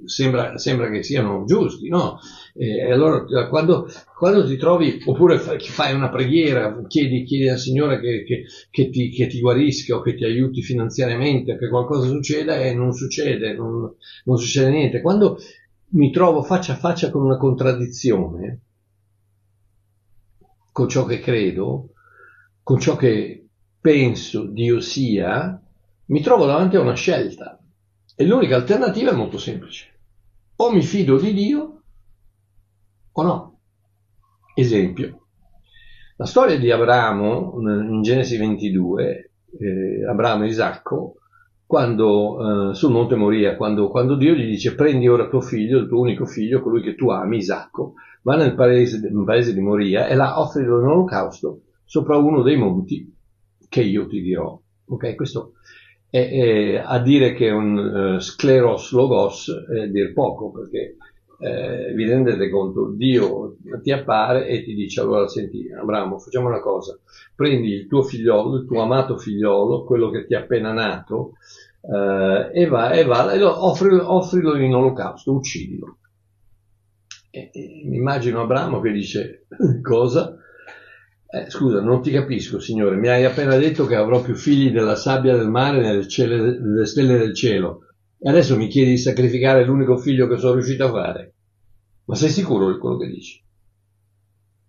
sembra, 0.07 0.57
sembra, 0.59 0.91
che 0.91 1.03
siano 1.03 1.45
giusti, 1.45 1.89
no? 1.89 2.19
E 2.55 2.91
allora 2.91 3.49
quando, 3.49 3.89
quando 4.17 4.47
ti 4.47 4.57
trovi, 4.57 5.03
oppure 5.05 5.39
fai 5.39 5.95
una 5.95 6.09
preghiera, 6.09 6.83
chiedi, 6.87 7.25
chiedi 7.25 7.49
al 7.49 7.59
Signore 7.59 8.01
che, 8.01 8.25
che, 8.25 8.45
che, 8.71 8.91
ti, 8.91 9.11
che, 9.11 9.27
ti, 9.27 9.41
guarisca 9.41 9.97
o 9.97 10.01
che 10.01 10.15
ti 10.15 10.25
aiuti 10.25 10.63
finanziariamente, 10.63 11.57
che 11.59 11.69
qualcosa 11.69 12.09
succeda 12.09 12.57
e 12.57 12.75
non 12.75 12.93
succede, 12.93 13.55
non, 13.55 13.95
non 14.25 14.39
succede 14.39 14.71
niente. 14.71 15.01
Quando 15.01 15.39
mi 15.91 16.11
trovo 16.11 16.43
faccia 16.43 16.73
a 16.75 16.77
faccia 16.77 17.11
con 17.11 17.23
una 17.23 17.37
contraddizione, 17.37 18.61
con 20.73 20.89
ciò 20.89 21.05
che 21.05 21.21
credo, 21.21 21.91
con 22.63 22.81
ciò 22.81 22.97
che 22.97 23.47
penso 23.81 24.45
Dio 24.45 24.81
sia, 24.81 25.61
mi 26.07 26.21
trovo 26.21 26.47
davanti 26.47 26.77
a 26.77 26.81
una 26.81 26.95
scelta. 26.95 27.59
E 28.17 28.25
l'unica 28.25 28.57
alternativa 28.57 29.11
è 29.11 29.15
molto 29.15 29.39
semplice. 29.39 29.94
O 30.57 30.71
mi 30.71 30.83
fido 30.83 31.19
di 31.19 31.33
Dio 31.33 31.83
o 33.13 33.23
no. 33.23 33.59
Esempio. 34.55 35.27
La 36.17 36.27
storia 36.27 36.57
di 36.57 36.71
Abramo 36.71 37.55
in 37.59 38.03
Genesi 38.03 38.37
22, 38.37 39.33
eh, 39.59 40.09
Abramo 40.09 40.45
e 40.45 40.47
Isacco, 40.47 41.17
quando 41.67 42.71
eh, 42.71 42.75
sul 42.75 42.93
monte 42.93 43.17
Moria, 43.17 43.57
quando, 43.57 43.89
quando, 43.89 44.15
Dio 44.15 44.35
gli 44.35 44.47
dice 44.47 44.77
prendi 44.77 45.09
ora 45.09 45.29
tuo 45.29 45.41
figlio, 45.41 45.79
il 45.79 45.89
tuo 45.89 46.01
unico 46.01 46.25
figlio, 46.25 46.63
colui 46.63 46.83
che 46.83 46.95
tu 46.95 47.11
ami, 47.11 47.39
Isacco, 47.39 47.95
va 48.23 48.37
nel 48.37 48.55
paese, 48.55 49.01
nel 49.01 49.25
paese 49.25 49.55
di 49.55 49.61
Moria 49.61 50.07
e 50.07 50.15
là 50.15 50.41
offrilo 50.41 50.81
in 50.81 50.87
olocausto 50.87 51.63
sopra 51.85 52.17
uno 52.17 52.43
dei 52.43 52.57
monti 52.57 53.13
che 53.69 53.83
io 53.83 54.07
ti 54.07 54.21
dirò. 54.21 54.57
Ok, 54.87 55.17
questo 55.17 55.55
è, 56.15 56.31
è, 56.31 56.77
a 56.77 57.01
dire 57.01 57.33
che 57.33 57.49
è 57.49 57.51
un 57.51 57.77
uh, 57.77 58.19
scleros 58.21 58.93
logos 58.93 59.51
è 59.69 59.89
dir 59.89 60.13
poco, 60.13 60.53
perché 60.53 60.97
eh, 61.41 61.93
vi 61.93 62.09
rendete 62.09 62.49
conto, 62.51 62.93
Dio 62.93 63.57
ti 63.83 63.91
appare 63.91 64.47
e 64.47 64.63
ti 64.63 64.75
dice 64.75 65.01
allora 65.01 65.27
senti 65.27 65.69
Abramo 65.73 66.21
facciamo 66.21 66.47
una 66.47 66.61
cosa, 66.61 66.97
prendi 67.35 67.71
il 67.71 67.89
tuo 67.89 68.05
figliolo, 68.05 68.59
il 68.59 68.67
tuo 68.67 68.81
amato 68.81 69.19
figliolo, 69.19 69.83
quello 69.83 70.11
che 70.11 70.25
ti 70.27 70.35
è 70.35 70.37
appena 70.37 70.73
nato 70.73 71.33
eh, 71.81 72.63
e 72.63 72.67
va 72.67 72.93
e, 72.93 73.05
va, 73.05 73.33
e 73.33 73.43
offrilo, 73.43 74.15
offrilo, 74.15 74.57
in 74.57 74.73
olocausto, 74.73 75.33
uccidilo. 75.33 75.97
E, 77.29 77.51
e, 77.53 77.81
immagino 77.91 78.43
Abramo 78.43 78.81
che 78.81 78.93
dice 78.93 79.47
cosa? 79.83 80.37
Eh, 81.35 81.51
scusa, 81.51 81.81
non 81.81 82.01
ti 82.01 82.13
capisco, 82.13 82.61
Signore. 82.61 82.95
Mi 82.95 83.09
hai 83.09 83.25
appena 83.25 83.57
detto 83.57 83.87
che 83.87 83.97
avrò 83.97 84.23
più 84.23 84.37
figli 84.37 84.71
della 84.71 84.95
sabbia 84.95 85.37
del 85.37 85.51
mare 85.51 86.07
ciele, 86.07 86.61
nelle 86.61 86.87
stelle 86.87 87.19
del 87.19 87.35
cielo. 87.35 87.89
E 88.21 88.31
adesso 88.31 88.57
mi 88.57 88.69
chiedi 88.69 88.91
di 88.91 88.99
sacrificare 88.99 89.65
l'unico 89.65 89.97
figlio 89.97 90.29
che 90.29 90.37
sono 90.39 90.53
riuscito 90.53 90.85
a 90.85 90.93
fare. 90.93 91.35
Ma 92.05 92.15
sei 92.15 92.29
sicuro 92.29 92.73
di 92.73 92.79
quello 92.79 92.99
che 92.99 93.09
dici? 93.09 93.43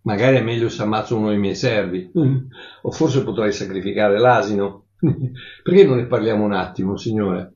Magari 0.02 0.38
è 0.38 0.42
meglio 0.42 0.68
se 0.70 0.82
ammazzo 0.82 1.16
uno 1.16 1.30
dei 1.30 1.38
miei 1.38 1.54
servi. 1.54 2.12
o 2.82 2.92
forse 2.92 3.24
potrei 3.24 3.52
sacrificare 3.52 4.18
l'asino. 4.18 4.88
Perché 5.62 5.86
non 5.86 5.98
ne 5.98 6.08
parliamo 6.08 6.46
un 6.46 6.54
attimo, 6.54 6.98
Signore? 6.98 7.54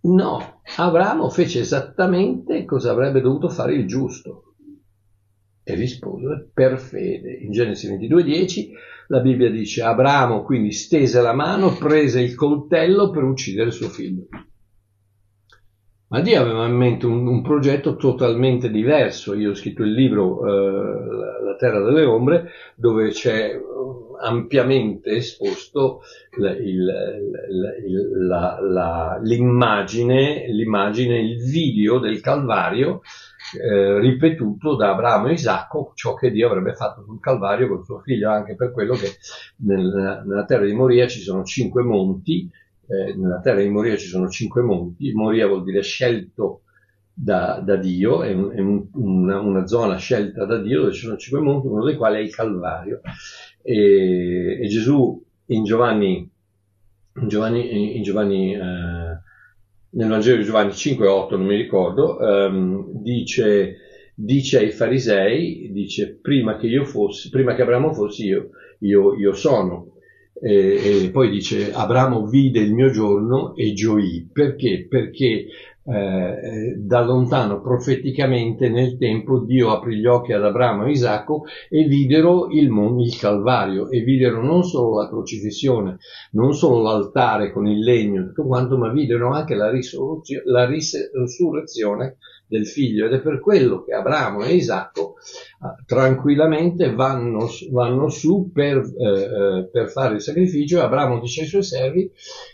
No, 0.00 0.60
Abramo 0.76 1.30
fece 1.30 1.60
esattamente 1.60 2.64
cosa 2.64 2.90
avrebbe 2.90 3.20
dovuto 3.20 3.48
fare 3.48 3.74
il 3.74 3.86
giusto 3.86 4.47
e 5.68 5.74
rispose 5.74 6.48
per 6.54 6.78
fede. 6.78 7.30
In 7.30 7.50
Genesi 7.52 7.88
22:10 7.88 8.70
la 9.08 9.20
Bibbia 9.20 9.50
dice 9.50 9.82
Abramo 9.82 10.42
quindi 10.42 10.72
stese 10.72 11.20
la 11.20 11.34
mano, 11.34 11.76
prese 11.76 12.22
il 12.22 12.34
coltello 12.34 13.10
per 13.10 13.24
uccidere 13.24 13.70
suo 13.70 13.88
figlio. 13.88 14.28
Ma 16.08 16.20
Dio 16.22 16.40
aveva 16.40 16.66
in 16.66 16.74
mente 16.74 17.04
un, 17.04 17.26
un 17.26 17.42
progetto 17.42 17.96
totalmente 17.96 18.70
diverso. 18.70 19.34
Io 19.34 19.50
ho 19.50 19.54
scritto 19.54 19.82
il 19.82 19.92
libro 19.92 20.46
eh, 20.46 21.44
La 21.44 21.56
terra 21.58 21.82
delle 21.82 22.04
ombre, 22.04 22.50
dove 22.74 23.10
c'è 23.10 23.54
ampiamente 24.20 25.16
esposto 25.16 26.00
l'immagine, 29.22 31.18
il 31.20 31.42
video 31.42 31.98
del 31.98 32.20
Calvario 32.20 33.02
eh, 33.56 33.98
ripetuto 33.98 34.76
da 34.76 34.90
Abramo 34.90 35.28
e 35.28 35.32
Isacco 35.32 35.92
ciò 35.94 36.14
che 36.14 36.30
Dio 36.30 36.48
avrebbe 36.48 36.74
fatto 36.74 37.02
sul 37.02 37.20
Calvario 37.20 37.68
con 37.68 37.84
suo 37.84 38.00
figlio, 38.00 38.30
anche 38.30 38.54
per 38.54 38.72
quello 38.72 38.94
che 38.94 39.16
nel, 39.58 40.22
nella 40.26 40.44
terra 40.44 40.64
di 40.64 40.74
Moria 40.74 41.06
ci 41.06 41.20
sono 41.20 41.44
cinque 41.44 41.82
monti, 41.82 42.50
eh, 42.86 43.14
nella 43.14 43.40
terra 43.40 43.60
di 43.60 43.68
Moria 43.68 43.96
ci 43.96 44.08
sono 44.08 44.28
cinque 44.28 44.62
monti, 44.62 45.12
Moria 45.12 45.46
vuol 45.46 45.64
dire 45.64 45.82
scelto 45.82 46.62
da, 47.12 47.60
da 47.64 47.76
Dio, 47.76 48.22
è, 48.22 48.32
un, 48.32 48.52
è 48.52 48.60
un, 48.60 48.86
una, 48.92 49.40
una, 49.40 49.66
zona 49.66 49.96
scelta 49.96 50.44
da 50.44 50.58
Dio 50.58 50.82
dove 50.82 50.92
ci 50.92 51.04
sono 51.04 51.16
cinque 51.16 51.40
monti, 51.40 51.66
uno 51.66 51.84
dei 51.84 51.96
quali 51.96 52.16
è 52.16 52.20
il 52.20 52.34
Calvario. 52.34 53.00
E, 53.68 54.58
e 54.62 54.66
Gesù 54.66 55.22
in 55.48 55.64
Giovanni, 55.64 56.26
in 57.20 57.28
Giovanni, 57.28 57.96
in 57.96 58.02
Giovanni 58.02 58.54
eh, 58.54 58.58
nel 58.58 60.08
Vangelo 60.08 60.38
di 60.38 60.44
Giovanni 60.44 60.72
5 60.72 61.06
8, 61.06 61.36
non 61.36 61.46
mi 61.46 61.56
ricordo, 61.56 62.18
ehm, 62.18 63.02
dice, 63.02 63.76
dice, 64.14 64.58
ai 64.58 64.70
farisei, 64.70 65.70
dice 65.70 66.18
prima 66.18 66.56
che 66.56 66.66
io 66.66 66.86
fossi, 66.86 67.28
prima 67.28 67.54
che 67.54 67.60
Abramo 67.60 67.92
fossi 67.92 68.24
io, 68.24 68.50
io, 68.80 69.14
io 69.14 69.34
sono. 69.34 69.92
E, 70.40 71.04
e, 71.04 71.10
poi 71.10 71.30
dice 71.30 71.72
Abramo 71.72 72.24
vide 72.26 72.60
il 72.60 72.72
mio 72.72 72.90
giorno 72.90 73.54
e 73.54 73.74
gioì. 73.74 74.26
Perché? 74.32 74.86
Perché 74.88 75.46
eh, 75.90 76.74
da 76.76 77.00
lontano 77.00 77.60
profeticamente 77.62 78.68
nel 78.68 78.98
tempo 78.98 79.40
Dio 79.40 79.70
aprì 79.70 79.96
gli 79.96 80.06
occhi 80.06 80.32
ad 80.32 80.44
Abramo 80.44 80.84
e 80.84 80.90
Isacco 80.90 81.44
e 81.70 81.84
videro 81.84 82.48
il, 82.50 82.70
il 82.98 83.16
Calvario 83.18 83.88
e 83.88 84.00
videro 84.02 84.42
non 84.42 84.62
solo 84.64 85.00
la 85.00 85.08
crocifissione, 85.08 85.96
non 86.32 86.52
solo 86.52 86.82
l'altare 86.82 87.50
con 87.52 87.66
il 87.66 87.80
legno, 87.80 88.26
tutto 88.26 88.46
quanto, 88.46 88.76
ma 88.76 88.92
videro 88.92 89.32
anche 89.32 89.54
la, 89.54 89.70
la 90.44 90.66
risurrezione 90.66 92.16
del 92.48 92.66
figlio 92.66 93.06
ed 93.06 93.12
è 93.12 93.20
per 93.20 93.40
quello 93.40 93.84
che 93.84 93.92
Abramo 93.92 94.42
e 94.42 94.54
Isacco 94.54 95.16
eh, 95.18 95.84
tranquillamente 95.84 96.94
vanno, 96.94 97.46
vanno 97.70 98.08
su 98.08 98.50
per, 98.52 98.78
eh, 98.78 99.58
eh, 99.58 99.68
per, 99.70 99.90
fare 99.90 100.14
il 100.14 100.22
sacrificio. 100.22 100.82
Abramo 100.82 101.20
dice 101.20 101.42
ai 101.42 101.46
suoi 101.46 101.62
servi 101.62 102.10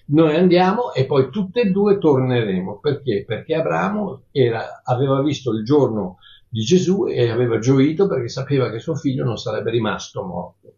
noi 0.06 0.34
andiamo 0.34 0.92
e 0.92 1.06
poi 1.06 1.30
tutte 1.30 1.62
e 1.62 1.70
due 1.70 1.98
torneremo. 1.98 2.80
Perché? 2.80 3.24
Perché 3.26 3.54
Abramo 3.54 4.24
era, 4.32 4.82
aveva 4.82 5.22
visto 5.22 5.52
il 5.52 5.64
giorno 5.64 6.18
di 6.48 6.60
Gesù 6.60 7.06
e 7.08 7.30
aveva 7.30 7.58
gioito 7.58 8.06
perché 8.06 8.28
sapeva 8.28 8.70
che 8.70 8.78
suo 8.78 8.94
figlio 8.94 9.24
non 9.24 9.36
sarebbe 9.36 9.70
rimasto 9.70 10.24
morto. 10.24 10.74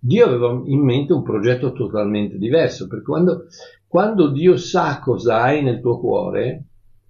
Dio 0.00 0.26
aveva 0.26 0.60
in 0.64 0.80
mente 0.80 1.12
un 1.12 1.22
progetto 1.22 1.72
totalmente 1.72 2.38
diverso 2.38 2.86
perché 2.86 3.04
quando, 3.04 3.46
quando 3.86 4.30
Dio 4.30 4.56
sa 4.56 5.00
cosa 5.00 5.42
hai 5.42 5.62
nel 5.62 5.80
tuo 5.80 5.98
cuore 5.98 6.64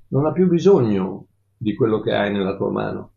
non 0.09 0.27
ha 0.27 0.33
più 0.33 0.49
bisogno 0.49 1.27
di 1.61 1.75
quello 1.75 2.01
che 2.01 2.15
hai 2.15 2.33
nella 2.33 2.57
tua 2.57 2.71
mano. 2.71 3.13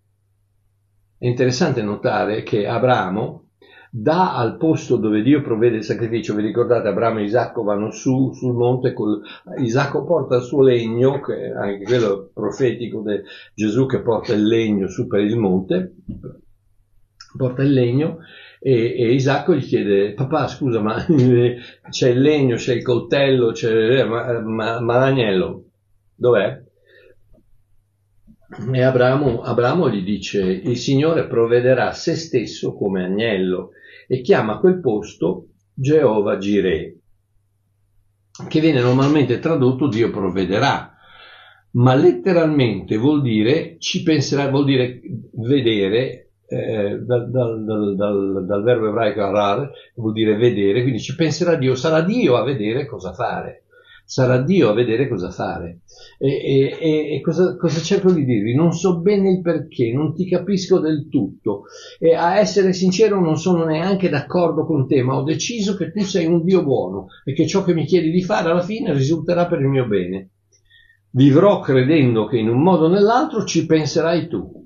È 1.17 1.25
interessante 1.25 1.81
notare 1.81 2.43
che 2.43 2.67
Abramo 2.67 3.45
dà 3.89 4.35
al 4.35 4.57
posto 4.57 4.97
dove 4.97 5.21
Dio 5.21 5.41
provvede 5.41 5.77
il 5.77 5.83
sacrificio, 5.83 6.35
vi 6.35 6.41
ricordate 6.41 6.89
Abramo 6.89 7.19
e 7.19 7.23
Isacco 7.23 7.63
vanno 7.63 7.91
su 7.91 8.33
sul 8.33 8.53
monte, 8.53 8.91
col, 8.91 9.21
Isacco 9.59 10.03
porta 10.03 10.35
il 10.35 10.41
suo 10.41 10.61
legno, 10.61 11.21
che 11.21 11.35
è 11.35 11.49
anche 11.51 11.85
quello 11.85 12.31
profetico 12.33 13.01
di 13.01 13.21
Gesù 13.53 13.85
che 13.85 14.01
porta 14.01 14.33
il 14.33 14.45
legno 14.45 14.87
su 14.87 15.07
per 15.07 15.21
il 15.21 15.37
monte, 15.37 15.95
porta 17.37 17.61
il 17.61 17.71
legno 17.71 18.17
e, 18.59 18.93
e 18.97 19.13
Isacco 19.13 19.55
gli 19.55 19.63
chiede 19.63 20.13
papà 20.15 20.47
scusa 20.49 20.81
ma 20.81 20.97
c'è 21.89 22.09
il 22.09 22.19
legno, 22.19 22.57
c'è 22.57 22.73
il 22.73 22.83
coltello, 22.83 23.53
c'è, 23.53 24.03
ma, 24.03 24.41
ma, 24.41 24.81
ma 24.81 24.97
l'agnello 24.97 25.63
dov'è? 26.13 26.62
E 28.55 28.81
Abramo, 28.83 29.41
Abramo, 29.41 29.89
gli 29.89 30.03
dice, 30.03 30.41
il 30.41 30.77
Signore 30.77 31.25
provvederà 31.25 31.91
se 31.91 32.15
stesso 32.15 32.75
come 32.75 33.03
agnello 33.03 33.71
e 34.07 34.21
chiama 34.21 34.59
quel 34.59 34.79
posto 34.79 35.47
Geova 35.73 36.37
Jireh. 36.37 36.95
che 38.47 38.59
viene 38.59 38.81
normalmente 38.81 39.39
tradotto 39.39 39.87
Dio 39.87 40.11
provvederà, 40.11 40.93
ma 41.71 41.95
letteralmente 41.95 42.97
vuol 42.97 43.23
dire 43.23 43.77
ci 43.79 44.03
penserà, 44.03 44.49
vuol 44.49 44.65
dire 44.65 45.01
vedere, 45.33 46.29
eh, 46.45 46.99
dal, 46.99 47.31
dal, 47.31 47.95
dal, 47.95 48.45
dal, 48.45 48.63
verbo 48.63 48.89
ebraico 48.89 49.21
arar, 49.21 49.71
vuol 49.95 50.13
dire 50.13 50.35
vedere, 50.35 50.81
quindi 50.81 50.99
ci 50.99 51.15
penserà 51.15 51.55
Dio, 51.55 51.73
sarà 51.73 52.01
Dio 52.01 52.35
a 52.35 52.43
vedere 52.43 52.85
cosa 52.85 53.13
fare 53.13 53.62
sarà 54.05 54.41
Dio 54.41 54.69
a 54.69 54.73
vedere 54.73 55.07
cosa 55.07 55.31
fare. 55.31 55.79
E, 56.17 56.77
e, 56.79 57.15
e 57.15 57.21
cosa, 57.21 57.55
cosa, 57.55 57.81
cerco 57.81 58.11
di 58.11 58.25
dirvi? 58.25 58.55
Non 58.55 58.71
so 58.71 58.99
bene 58.99 59.31
il 59.31 59.41
perché, 59.41 59.91
non 59.91 60.13
ti 60.13 60.27
capisco 60.27 60.79
del 60.79 61.07
tutto. 61.09 61.63
E 61.99 62.13
a 62.13 62.37
essere 62.39 62.73
sincero 62.73 63.19
non 63.19 63.37
sono 63.37 63.65
neanche 63.65 64.09
d'accordo 64.09 64.65
con 64.65 64.87
te, 64.87 65.01
ma 65.03 65.17
ho 65.17 65.23
deciso 65.23 65.75
che 65.75 65.91
tu 65.91 66.01
sei 66.01 66.25
un 66.25 66.43
Dio 66.43 66.63
buono 66.63 67.07
e 67.23 67.33
che 67.33 67.47
ciò 67.47 67.63
che 67.63 67.73
mi 67.73 67.85
chiedi 67.85 68.11
di 68.11 68.23
fare 68.23 68.49
alla 68.49 68.61
fine 68.61 68.93
risulterà 68.93 69.47
per 69.47 69.59
il 69.59 69.67
mio 69.67 69.87
bene. 69.87 70.29
Vivrò 71.11 71.59
credendo 71.59 72.25
che 72.25 72.37
in 72.37 72.49
un 72.49 72.61
modo 72.61 72.85
o 72.85 72.89
nell'altro 72.89 73.43
ci 73.45 73.65
penserai 73.65 74.27
tu 74.27 74.62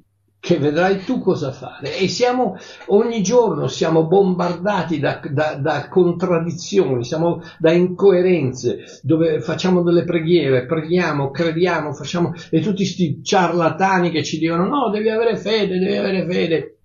che 0.47 0.59
vedrai 0.59 1.03
tu 1.03 1.19
cosa 1.19 1.51
fare. 1.51 1.97
E 1.97 2.07
siamo 2.07 2.55
ogni 2.85 3.21
giorno 3.21 3.67
siamo 3.67 4.07
bombardati 4.07 4.97
da, 4.97 5.19
da, 5.29 5.55
da, 5.55 5.89
contraddizioni, 5.89 7.03
siamo 7.03 7.41
da 7.59 7.73
incoerenze, 7.73 8.77
dove 9.01 9.41
facciamo 9.41 9.83
delle 9.83 10.05
preghiere, 10.05 10.65
preghiamo, 10.65 11.31
crediamo, 11.31 11.91
facciamo, 11.91 12.33
e 12.49 12.61
tutti 12.61 12.83
questi 12.83 13.19
ciarlatani 13.21 14.09
che 14.09 14.23
ci 14.23 14.39
dicono 14.39 14.65
no, 14.65 14.89
devi 14.89 15.09
avere 15.09 15.35
fede, 15.35 15.79
devi 15.79 15.97
avere 15.97 16.25
fede 16.25 16.76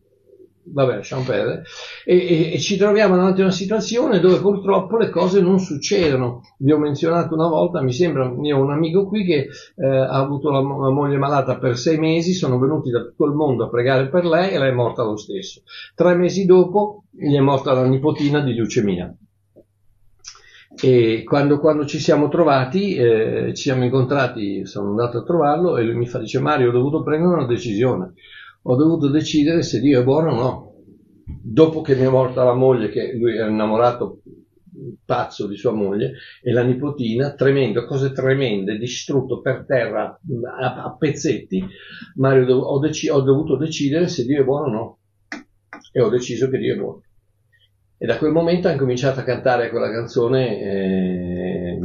vabbè, 0.64 0.96
lasciamo 0.96 1.22
perdere, 1.22 1.64
e, 2.04 2.16
e, 2.16 2.52
e, 2.54 2.58
ci 2.58 2.76
troviamo 2.76 3.16
davanti 3.16 3.40
a 3.40 3.44
una 3.44 3.52
situazione 3.52 4.20
dove 4.20 4.40
purtroppo 4.40 4.96
le 4.96 5.10
cose 5.10 5.40
non 5.40 5.58
succedono. 5.58 6.42
Vi 6.58 6.72
ho 6.72 6.78
menzionato 6.78 7.34
una 7.34 7.48
volta, 7.48 7.82
mi 7.82 7.92
sembra, 7.92 8.32
io 8.42 8.58
ho 8.58 8.62
un 8.62 8.70
amico 8.70 9.06
qui 9.06 9.24
che 9.24 9.48
eh, 9.76 9.86
ha 9.86 10.18
avuto 10.18 10.50
la, 10.50 10.60
la, 10.60 10.90
moglie 10.90 11.18
malata 11.18 11.58
per 11.58 11.76
sei 11.76 11.98
mesi, 11.98 12.32
sono 12.32 12.58
venuti 12.58 12.90
da 12.90 13.00
tutto 13.00 13.24
il 13.26 13.32
mondo 13.32 13.64
a 13.64 13.68
pregare 13.68 14.08
per 14.08 14.24
lei 14.24 14.50
e 14.50 14.58
lei 14.58 14.70
è 14.70 14.74
morta 14.74 15.02
lo 15.02 15.16
stesso. 15.16 15.62
Tre 15.94 16.14
mesi 16.14 16.44
dopo 16.46 17.04
gli 17.10 17.34
è 17.34 17.40
morta 17.40 17.72
la 17.72 17.86
nipotina 17.86 18.40
di 18.40 18.54
leucemia. 18.54 19.14
E 20.80 21.22
quando, 21.24 21.58
quando 21.58 21.84
ci 21.84 21.98
siamo 21.98 22.28
trovati, 22.28 22.94
eh, 22.94 23.52
ci 23.54 23.62
siamo 23.64 23.84
incontrati, 23.84 24.64
sono 24.64 24.88
andato 24.88 25.18
a 25.18 25.22
trovarlo 25.22 25.76
e 25.76 25.82
lui 25.82 25.96
mi 25.96 26.06
fa, 26.06 26.18
dice 26.18 26.40
Mario, 26.40 26.70
ho 26.70 26.72
dovuto 26.72 27.02
prendere 27.02 27.34
una 27.34 27.46
decisione 27.46 28.14
ho 28.62 28.76
dovuto 28.76 29.08
decidere 29.08 29.62
se 29.62 29.80
Dio 29.80 30.00
è 30.00 30.04
buono 30.04 30.30
o 30.30 30.34
no. 30.34 30.70
Dopo 31.24 31.80
che 31.80 31.94
mi 31.94 32.02
è 32.02 32.08
morta 32.08 32.44
la 32.44 32.54
moglie, 32.54 32.88
che 32.88 33.14
lui 33.14 33.36
era 33.36 33.48
innamorato 33.48 34.22
pazzo 35.04 35.46
di 35.46 35.56
sua 35.56 35.72
moglie, 35.72 36.14
e 36.42 36.52
la 36.52 36.62
nipotina, 36.62 37.34
tremendo, 37.34 37.84
cose 37.84 38.12
tremende, 38.12 38.78
distrutto 38.78 39.40
per 39.40 39.64
terra 39.66 40.18
a, 40.60 40.84
a 40.84 40.96
pezzetti, 40.96 41.64
Mario, 42.16 42.56
ho, 42.58 42.78
dec- 42.78 43.10
ho 43.10 43.20
dovuto 43.20 43.56
decidere 43.56 44.08
se 44.08 44.24
Dio 44.24 44.40
è 44.40 44.44
buono 44.44 44.66
o 44.66 44.70
no. 44.70 44.98
E 45.92 46.00
ho 46.00 46.08
deciso 46.08 46.48
che 46.48 46.58
Dio 46.58 46.74
è 46.74 46.78
buono. 46.78 47.02
E 47.98 48.06
da 48.06 48.18
quel 48.18 48.32
momento 48.32 48.68
ha 48.68 48.76
cominciato 48.76 49.20
a 49.20 49.24
cantare 49.24 49.70
quella 49.70 49.90
canzone. 49.90 50.60
Eh, 50.60 51.78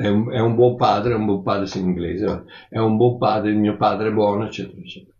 è 0.00 0.08
un, 0.08 0.32
è 0.32 0.40
un, 0.40 0.54
buon 0.54 0.76
padre, 0.76 1.12
è 1.12 1.16
un 1.16 1.26
buon 1.26 1.42
padre 1.42 1.68
in 1.78 1.86
inglese, 1.86 2.44
è 2.68 2.78
un 2.78 2.96
buon 2.96 3.18
padre, 3.18 3.50
il 3.50 3.58
mio 3.58 3.76
padre 3.76 4.08
è 4.08 4.12
buono, 4.12 4.46
eccetera, 4.46 4.80
eccetera. 4.80 5.12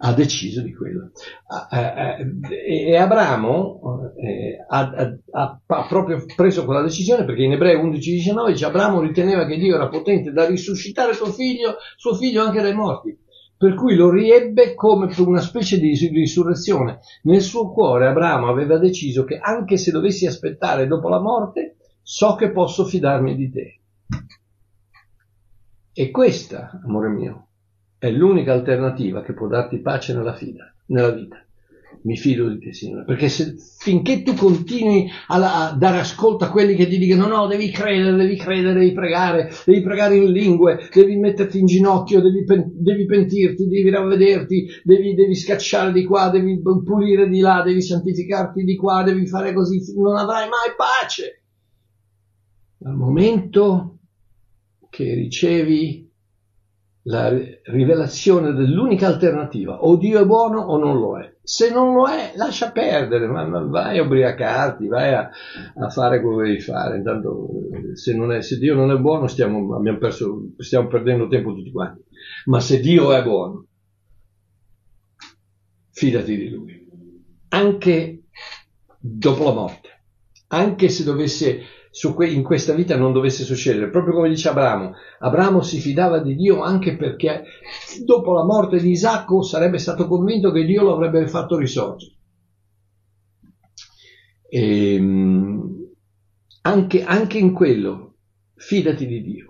Ha 0.00 0.12
deciso 0.12 0.62
di 0.62 0.72
quello. 0.72 1.10
E 2.48 2.96
Abramo 2.96 4.12
eh, 4.16 4.64
ha, 4.68 5.18
ha, 5.32 5.60
ha, 5.66 5.86
proprio 5.88 6.24
preso 6.36 6.64
quella 6.64 6.82
decisione 6.82 7.24
perché 7.24 7.42
in 7.42 7.52
Ebrei 7.52 7.76
11-19 7.76 8.46
dice 8.46 8.66
Abramo 8.66 9.00
riteneva 9.00 9.44
che 9.44 9.56
Dio 9.56 9.74
era 9.74 9.88
potente 9.88 10.30
da 10.30 10.46
risuscitare 10.46 11.14
suo 11.14 11.26
figlio, 11.26 11.78
suo 11.96 12.14
figlio 12.14 12.44
anche 12.44 12.62
dai 12.62 12.74
morti 12.74 13.18
per 13.58 13.74
cui 13.74 13.96
lo 13.96 14.08
riebbe 14.08 14.74
come 14.74 15.12
una 15.18 15.40
specie 15.40 15.80
di 15.80 15.92
risurrezione. 16.12 17.00
Nel 17.22 17.42
suo 17.42 17.72
cuore 17.72 18.06
Abramo 18.06 18.48
aveva 18.48 18.78
deciso 18.78 19.24
che 19.24 19.36
anche 19.36 19.76
se 19.76 19.90
dovessi 19.90 20.26
aspettare 20.26 20.86
dopo 20.86 21.08
la 21.08 21.20
morte, 21.20 21.76
so 22.00 22.36
che 22.36 22.52
posso 22.52 22.84
fidarmi 22.84 23.34
di 23.34 23.50
te. 23.50 23.80
E 25.92 26.10
questa, 26.10 26.80
amore 26.84 27.08
mio, 27.08 27.48
è 27.98 28.10
l'unica 28.10 28.52
alternativa 28.52 29.22
che 29.22 29.34
può 29.34 29.48
darti 29.48 29.80
pace 29.80 30.14
nella, 30.14 30.34
fida, 30.34 30.72
nella 30.86 31.10
vita. 31.10 31.42
Mi 32.02 32.16
fido 32.16 32.48
di 32.48 32.60
te, 32.60 32.72
Signore, 32.72 33.04
perché 33.04 33.28
se, 33.28 33.56
finché 33.78 34.22
tu 34.22 34.34
continui 34.34 35.08
a, 35.26 35.70
a, 35.70 35.72
dare 35.72 35.98
ascolto 35.98 36.44
a 36.44 36.50
quelli 36.50 36.76
che 36.76 36.86
ti 36.86 36.96
dicono 36.96 37.26
no, 37.26 37.46
devi 37.48 37.70
credere, 37.70 38.16
devi 38.16 38.36
credere, 38.36 38.78
devi 38.78 38.92
pregare, 38.92 39.50
devi 39.64 39.82
pregare 39.82 40.14
in 40.14 40.30
lingue, 40.30 40.88
devi 40.94 41.16
metterti 41.16 41.58
in 41.58 41.66
ginocchio, 41.66 42.20
devi, 42.20 42.44
devi 42.46 43.04
pentirti, 43.04 43.66
devi 43.66 43.90
ravvederti, 43.90 44.68
devi, 44.84 45.14
devi 45.14 45.34
scacciare 45.34 45.92
di 45.92 46.04
qua, 46.04 46.30
devi 46.30 46.62
pulire 46.62 47.28
di 47.28 47.40
là, 47.40 47.62
devi 47.64 47.82
santificarti 47.82 48.62
di 48.62 48.76
qua, 48.76 49.02
devi 49.02 49.26
fare 49.26 49.52
così, 49.52 49.82
non 49.96 50.16
avrai 50.16 50.48
mai 50.48 50.74
pace 50.76 51.42
dal 52.78 52.94
momento 52.94 53.97
che 54.90 55.14
ricevi 55.14 56.08
la 57.08 57.32
rivelazione 57.64 58.52
dell'unica 58.52 59.06
alternativa, 59.06 59.82
o 59.82 59.96
Dio 59.96 60.20
è 60.20 60.26
buono 60.26 60.60
o 60.60 60.78
non 60.78 60.98
lo 60.98 61.18
è. 61.18 61.36
Se 61.42 61.70
non 61.70 61.94
lo 61.94 62.06
è, 62.06 62.32
lascia 62.36 62.70
perdere, 62.70 63.26
ma, 63.26 63.46
ma 63.46 63.60
vai 63.60 63.98
a 63.98 64.02
ubriacarti, 64.02 64.86
vai 64.86 65.14
a, 65.14 65.30
a, 65.74 65.88
fare 65.88 66.20
quello 66.20 66.38
che 66.38 66.48
devi 66.48 66.60
fare. 66.60 66.98
Intanto, 66.98 67.48
se, 67.94 68.14
è, 68.14 68.42
se 68.42 68.58
Dio 68.58 68.74
non 68.74 68.90
è 68.90 68.98
buono, 68.98 69.26
stiamo, 69.26 69.80
perso, 69.98 70.50
stiamo 70.58 70.88
perdendo 70.88 71.28
tempo 71.28 71.54
tutti 71.54 71.70
quanti. 71.70 72.04
Ma 72.46 72.60
se 72.60 72.80
Dio 72.80 73.14
è 73.14 73.22
buono, 73.22 73.66
fidati 75.92 76.36
di 76.36 76.50
Lui. 76.50 76.86
Anche 77.48 78.24
dopo 78.98 79.44
la 79.44 79.52
morte, 79.52 79.88
anche 80.48 80.90
se 80.90 81.04
dovesse 81.04 81.62
que- 82.14 82.28
in 82.28 82.42
questa 82.42 82.74
vita 82.74 82.96
non 82.96 83.12
dovesse 83.12 83.44
succedere. 83.44 83.90
Proprio 83.90 84.14
come 84.14 84.28
dice 84.28 84.48
Abramo, 84.48 84.94
Abramo 85.20 85.62
si 85.62 85.80
fidava 85.80 86.20
di 86.20 86.34
Dio 86.34 86.62
anche 86.62 86.96
perché 86.96 87.44
dopo 88.04 88.32
la 88.32 88.44
morte 88.44 88.78
di 88.78 88.90
Isacco 88.90 89.42
sarebbe 89.42 89.78
stato 89.78 90.06
convinto 90.06 90.50
che 90.50 90.64
Dio 90.64 90.82
lo 90.82 90.94
avrebbe 90.94 91.26
fatto 91.26 91.56
risorgere. 91.56 92.12
E, 94.50 94.94
ehm, 94.94 95.86
anche, 96.62 97.02
anche 97.04 97.38
in 97.38 97.52
quello, 97.52 98.14
fidati 98.54 99.06
di 99.06 99.22
Dio 99.22 99.47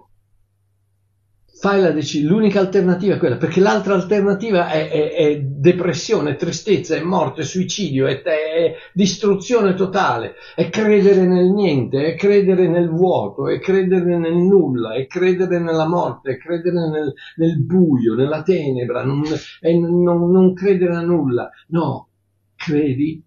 fai 1.60 1.80
la 1.80 1.90
decisione, 1.90 2.32
l'unica 2.34 2.60
alternativa 2.60 3.14
è 3.14 3.18
quella, 3.18 3.36
perché 3.36 3.58
l'altra 3.58 3.94
alternativa 3.94 4.70
è, 4.70 4.88
è, 4.88 5.12
è 5.12 5.40
depressione, 5.40 6.36
tristezza, 6.36 6.94
è 6.94 7.02
morte, 7.02 7.42
suicidio, 7.42 8.06
è, 8.06 8.22
è, 8.22 8.74
distruzione 8.92 9.74
totale, 9.74 10.34
è 10.54 10.68
credere 10.68 11.26
nel 11.26 11.50
niente, 11.50 12.12
è 12.12 12.14
credere 12.14 12.68
nel 12.68 12.88
vuoto, 12.88 13.48
è 13.48 13.58
credere 13.58 14.16
nel 14.16 14.36
nulla, 14.36 14.94
è 14.94 15.08
credere 15.08 15.58
nella 15.58 15.88
morte, 15.88 16.32
è 16.32 16.38
credere 16.38 16.88
nel, 16.90 17.12
nel 17.36 17.60
buio, 17.64 18.14
nella 18.14 18.42
tenebra, 18.42 19.02
non, 19.02 19.22
non, 19.60 20.30
non 20.30 20.54
credere 20.54 20.94
a 20.94 21.00
nulla. 21.00 21.50
No, 21.68 22.08
credi 22.54 23.20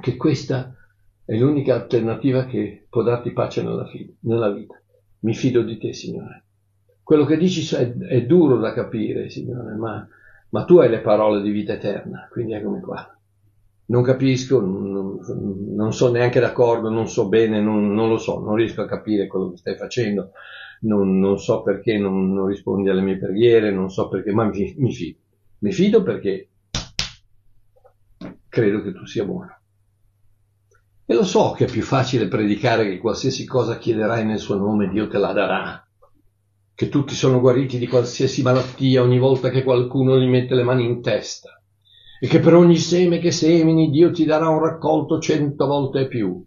che 0.00 0.16
questa 0.16 0.74
è 1.22 1.36
l'unica 1.36 1.74
alternativa 1.74 2.46
che 2.46 2.86
può 2.88 3.02
darti 3.02 3.30
pace 3.32 3.62
nella, 3.62 3.86
nella 4.20 4.50
vita. 4.50 4.80
Mi 5.20 5.34
fido 5.34 5.62
di 5.62 5.76
te, 5.76 5.92
Signore. 5.92 6.44
Quello 7.10 7.24
che 7.24 7.38
dici 7.38 7.74
è, 7.74 7.92
è 7.92 8.24
duro 8.24 8.58
da 8.58 8.72
capire, 8.72 9.30
Signore, 9.30 9.74
ma, 9.74 10.06
ma, 10.50 10.64
tu 10.64 10.78
hai 10.78 10.88
le 10.88 11.00
parole 11.00 11.42
di 11.42 11.50
vita 11.50 11.72
eterna, 11.72 12.28
quindi 12.30 12.52
eccomi 12.52 12.80
qua. 12.80 13.18
Non 13.86 14.04
capisco, 14.04 14.60
non, 14.60 15.18
non 15.74 15.92
sono 15.92 16.12
neanche 16.12 16.38
d'accordo, 16.38 16.88
non 16.88 17.08
so 17.08 17.26
bene, 17.26 17.60
non, 17.60 17.92
non, 17.92 18.10
lo 18.10 18.16
so, 18.16 18.38
non 18.38 18.54
riesco 18.54 18.82
a 18.82 18.86
capire 18.86 19.26
quello 19.26 19.50
che 19.50 19.56
stai 19.56 19.74
facendo, 19.74 20.30
non, 20.82 21.36
so 21.40 21.62
perché 21.62 21.98
non, 21.98 22.46
rispondi 22.46 22.90
alle 22.90 23.02
mie 23.02 23.18
preghiere, 23.18 23.72
non 23.72 23.90
so 23.90 24.06
perché, 24.06 24.30
ma 24.30 24.44
mi, 24.44 24.74
mi 24.78 24.92
fido. 24.92 25.18
Mi 25.58 25.72
fido 25.72 26.04
perché 26.04 26.48
credo 28.48 28.82
che 28.82 28.92
tu 28.92 29.04
sia 29.04 29.24
buono. 29.24 29.58
E 31.06 31.12
lo 31.12 31.24
so 31.24 31.54
che 31.56 31.64
è 31.64 31.68
più 31.68 31.82
facile 31.82 32.28
predicare 32.28 32.88
che 32.88 32.98
qualsiasi 32.98 33.44
cosa 33.44 33.78
chiederai 33.78 34.24
nel 34.24 34.38
suo 34.38 34.54
nome 34.54 34.88
Dio 34.88 35.08
te 35.08 35.18
la 35.18 35.32
darà 35.32 35.84
che 36.80 36.88
tutti 36.88 37.14
sono 37.14 37.40
guariti 37.40 37.76
di 37.76 37.86
qualsiasi 37.86 38.40
malattia 38.40 39.02
ogni 39.02 39.18
volta 39.18 39.50
che 39.50 39.62
qualcuno 39.62 40.18
gli 40.18 40.26
mette 40.26 40.54
le 40.54 40.62
mani 40.62 40.86
in 40.86 41.02
testa 41.02 41.62
e 42.18 42.26
che 42.26 42.40
per 42.40 42.54
ogni 42.54 42.78
seme 42.78 43.18
che 43.18 43.32
semini 43.32 43.90
Dio 43.90 44.10
ti 44.10 44.24
darà 44.24 44.48
un 44.48 44.60
raccolto 44.60 45.20
cento 45.20 45.66
volte 45.66 46.08
più. 46.08 46.42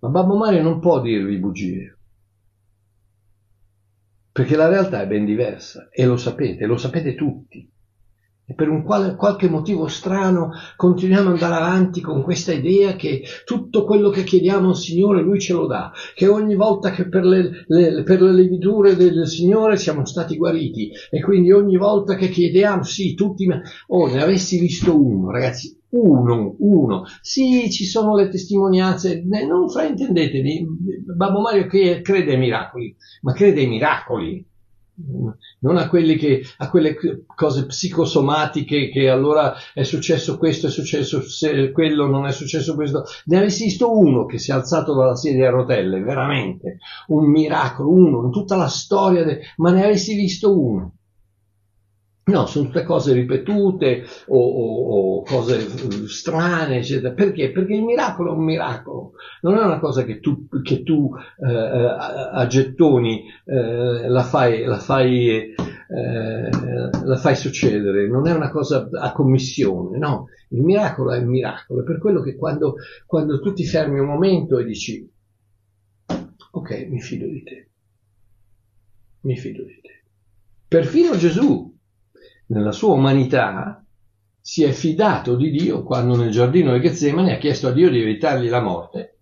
Ma 0.00 0.08
Babbo 0.10 0.36
Mario 0.36 0.62
non 0.62 0.80
può 0.80 1.00
dirvi 1.00 1.38
bugie, 1.38 1.98
perché 4.30 4.54
la 4.54 4.68
realtà 4.68 5.00
è 5.00 5.06
ben 5.06 5.24
diversa 5.24 5.88
e 5.90 6.04
lo 6.04 6.18
sapete, 6.18 6.66
lo 6.66 6.76
sapete 6.76 7.14
tutti. 7.14 7.69
E 8.50 8.54
per 8.54 8.68
un 8.68 8.82
quale, 8.82 9.14
qualche 9.14 9.48
motivo 9.48 9.86
strano 9.86 10.50
continuiamo 10.74 11.28
ad 11.28 11.34
andare 11.34 11.54
avanti 11.54 12.00
con 12.00 12.20
questa 12.20 12.52
idea 12.52 12.96
che 12.96 13.22
tutto 13.44 13.84
quello 13.84 14.10
che 14.10 14.24
chiediamo 14.24 14.70
al 14.70 14.76
Signore 14.76 15.22
Lui 15.22 15.38
ce 15.38 15.52
lo 15.52 15.68
dà, 15.68 15.92
che 16.16 16.26
ogni 16.26 16.56
volta 16.56 16.90
che 16.90 17.08
per 17.08 17.24
le, 17.24 17.64
le, 17.68 18.02
per 18.02 18.20
le 18.20 18.32
levidure 18.32 18.96
del 18.96 19.28
Signore 19.28 19.76
siamo 19.76 20.04
stati 20.04 20.36
guariti. 20.36 20.90
E 21.10 21.20
quindi 21.20 21.52
ogni 21.52 21.76
volta 21.76 22.16
che 22.16 22.28
chiediamo, 22.28 22.82
sì, 22.82 23.14
tutti, 23.14 23.48
oh, 23.86 24.06
ne 24.08 24.20
avessi 24.20 24.58
visto 24.58 25.00
uno, 25.00 25.30
ragazzi, 25.30 25.78
uno, 25.90 26.56
uno. 26.58 27.04
Sì, 27.20 27.70
ci 27.70 27.84
sono 27.84 28.16
le 28.16 28.28
testimonianze, 28.30 29.22
non 29.46 29.68
fraintendetevi, 29.68 30.66
Babbo 31.14 31.40
Mario 31.40 31.66
crede 31.66 32.32
ai 32.32 32.38
miracoli, 32.38 32.96
ma 33.22 33.32
crede 33.32 33.60
ai 33.60 33.68
miracoli, 33.68 34.44
non 35.60 35.76
a, 35.76 35.88
che, 35.88 36.42
a, 36.58 36.70
quelle 36.70 36.96
cose 37.34 37.66
psicosomatiche 37.66 38.88
che 38.90 39.08
allora 39.08 39.54
è 39.74 39.82
successo 39.82 40.38
questo, 40.38 40.66
è 40.66 40.70
successo 40.70 41.22
quello, 41.72 42.06
non 42.06 42.26
è 42.26 42.32
successo 42.32 42.74
questo. 42.74 43.04
Ne 43.26 43.38
avessi 43.38 43.64
visto 43.64 43.96
uno 43.96 44.26
che 44.26 44.38
si 44.38 44.50
è 44.50 44.54
alzato 44.54 44.94
dalla 44.94 45.16
sedia 45.16 45.48
a 45.48 45.50
rotelle, 45.50 46.00
veramente, 46.00 46.78
un 47.08 47.30
miracolo, 47.30 47.90
uno, 47.90 48.24
in 48.24 48.30
tutta 48.30 48.56
la 48.56 48.68
storia, 48.68 49.24
de... 49.24 49.40
ma 49.56 49.70
ne 49.70 49.84
avessi 49.84 50.14
visto 50.14 50.58
uno. 50.58 50.94
No, 52.30 52.46
sono 52.46 52.66
tutte 52.66 52.84
cose 52.84 53.12
ripetute 53.12 54.04
o, 54.28 54.38
o, 54.38 55.16
o, 55.16 55.22
cose 55.24 55.58
eh, 55.58 56.06
strane, 56.06 56.78
eccetera. 56.78 57.12
Perché? 57.12 57.50
Perché 57.50 57.74
il 57.74 57.82
miracolo 57.82 58.32
è 58.32 58.36
un 58.36 58.44
miracolo, 58.44 59.12
non 59.42 59.56
è 59.56 59.64
una 59.64 59.80
cosa 59.80 60.04
che 60.04 60.20
tu, 60.20 60.46
che 60.62 60.84
tu 60.84 61.10
eh, 61.44 61.52
a 62.32 62.46
gettoni 62.46 63.24
eh, 63.44 64.08
la, 64.08 64.22
fai, 64.22 64.64
la, 64.64 64.78
fai, 64.78 65.54
eh, 65.54 66.50
la 67.02 67.16
fai 67.16 67.34
succedere, 67.34 68.08
non 68.08 68.28
è 68.28 68.32
una 68.32 68.50
cosa 68.50 68.88
a 68.92 69.12
commissione, 69.12 69.98
no. 69.98 70.26
Il 70.50 70.62
miracolo 70.62 71.12
è 71.12 71.18
il 71.18 71.26
miracolo, 71.26 71.80
è 71.80 71.84
per 71.84 71.98
quello 71.98 72.22
che 72.22 72.36
quando, 72.36 72.76
quando 73.06 73.40
tu 73.40 73.52
ti 73.52 73.64
fermi 73.64 73.98
un 73.98 74.06
momento 74.06 74.58
e 74.58 74.64
dici, 74.64 75.08
ok, 76.52 76.86
mi 76.88 77.00
fido 77.00 77.26
di 77.26 77.42
te, 77.42 77.70
mi 79.22 79.36
fido 79.36 79.64
di 79.64 79.80
te. 79.82 80.04
Perfino 80.68 81.16
Gesù 81.16 81.69
nella 82.50 82.72
sua 82.72 82.94
umanità, 82.94 83.84
si 84.40 84.64
è 84.64 84.72
fidato 84.72 85.36
di 85.36 85.50
Dio 85.50 85.82
quando 85.82 86.16
nel 86.16 86.30
giardino 86.30 86.72
di 86.72 86.80
Getsemane 86.80 87.34
ha 87.34 87.38
chiesto 87.38 87.68
a 87.68 87.72
Dio 87.72 87.90
di 87.90 88.00
evitargli 88.00 88.48
la 88.48 88.60
morte 88.60 89.18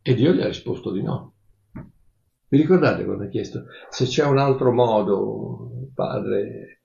e 0.00 0.14
Dio 0.14 0.32
gli 0.32 0.40
ha 0.40 0.46
risposto 0.46 0.92
di 0.92 1.02
no. 1.02 1.34
Vi 2.48 2.56
ricordate 2.56 3.04
quando 3.04 3.24
ha 3.24 3.28
chiesto 3.28 3.66
se 3.90 4.04
c'è 4.04 4.24
un 4.24 4.38
altro 4.38 4.72
modo, 4.72 5.90
padre, 5.92 6.82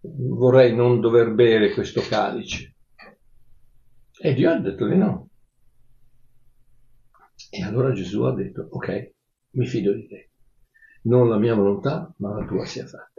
vorrei 0.00 0.74
non 0.74 1.00
dover 1.00 1.32
bere 1.32 1.72
questo 1.72 2.00
calice? 2.00 2.74
E 4.18 4.34
Dio 4.34 4.50
ha 4.50 4.58
detto 4.58 4.86
di 4.86 4.96
no. 4.96 5.28
E 7.50 7.62
allora 7.62 7.92
Gesù 7.92 8.22
ha 8.22 8.34
detto, 8.34 8.66
ok, 8.70 9.12
mi 9.50 9.66
fido 9.66 9.92
di 9.92 10.08
te. 10.08 10.30
Non 11.02 11.28
la 11.28 11.38
mia 11.38 11.54
volontà, 11.54 12.12
ma 12.18 12.36
la 12.36 12.46
tua 12.46 12.64
sia 12.64 12.86
fatta. 12.86 13.15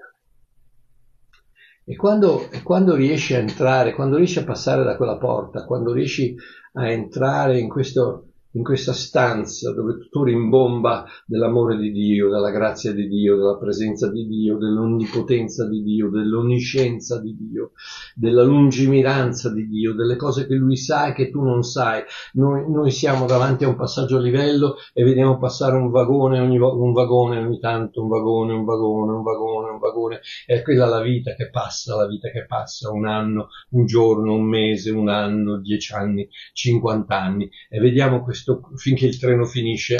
E 1.89 1.95
quando, 1.95 2.51
e 2.51 2.63
quando, 2.63 2.95
riesci 2.95 3.33
a 3.33 3.39
entrare, 3.39 3.95
quando 3.95 4.17
riesci 4.17 4.39
a 4.39 4.43
passare 4.43 4.83
da 4.83 4.97
quella 4.97 5.17
porta, 5.17 5.63
quando 5.63 5.93
riesci 5.93 6.35
a 6.73 6.91
entrare 6.91 7.59
in 7.59 7.69
questo, 7.69 8.26
in 8.57 8.63
questa 8.63 8.91
stanza 8.91 9.71
dove 9.71 10.07
tu 10.09 10.23
rimbomba 10.23 11.05
dell'amore 11.25 11.77
di 11.77 11.91
Dio, 11.91 12.29
della 12.29 12.49
grazia 12.49 12.91
di 12.91 13.07
Dio, 13.07 13.35
della 13.35 13.57
presenza 13.57 14.09
di 14.11 14.25
Dio, 14.25 14.57
dell'onnipotenza 14.57 15.67
di 15.67 15.83
Dio, 15.83 16.09
dell'onniscienza 16.09 17.21
di 17.21 17.35
Dio, 17.37 17.71
della 18.15 18.43
lungimiranza 18.43 19.53
di 19.53 19.67
Dio, 19.67 19.93
delle 19.93 20.15
cose 20.15 20.47
che 20.47 20.55
Lui 20.55 20.75
sa 20.75 21.07
e 21.07 21.13
che 21.13 21.29
tu 21.29 21.43
non 21.43 21.61
sai. 21.61 22.01
Noi, 22.33 22.69
noi 22.71 22.89
siamo 22.89 23.27
davanti 23.27 23.63
a 23.63 23.67
un 23.67 23.75
passaggio 23.75 24.17
a 24.17 24.21
livello 24.21 24.77
e 24.91 25.03
vediamo 25.03 25.37
passare 25.37 25.75
un 25.75 25.91
vagone 25.91 26.39
ogni, 26.39 26.57
un 26.57 26.93
vagone 26.93 27.37
ogni 27.37 27.59
tanto, 27.59 28.01
un 28.01 28.07
vagone, 28.07 28.53
un 28.53 28.65
vagone, 28.65 29.11
un 29.11 29.21
vagone, 29.21 29.69
un 29.69 29.77
vagone. 29.79 30.19
È 30.47 30.63
quella 30.63 30.87
la 30.87 31.01
vita 31.01 31.35
che 31.35 31.51
passa, 31.51 31.95
la 31.95 32.07
vita 32.07 32.29
che 32.31 32.45
passa, 32.47 32.91
un 32.91 33.05
anno, 33.05 33.49
un 33.71 33.85
giorno, 33.85 34.33
un 34.33 34.45
mese, 34.45 34.89
un 34.89 35.09
anno, 35.09 35.59
dieci 35.59 35.93
anni, 35.93 36.27
cinquant'anni. 36.53 37.49
E 37.69 37.79
vediamo 37.79 38.23
questo 38.23 38.46
questo 38.47 38.69
finché 38.75 39.05
il 39.05 39.19
treno 39.19 39.45
finisce 39.45 39.97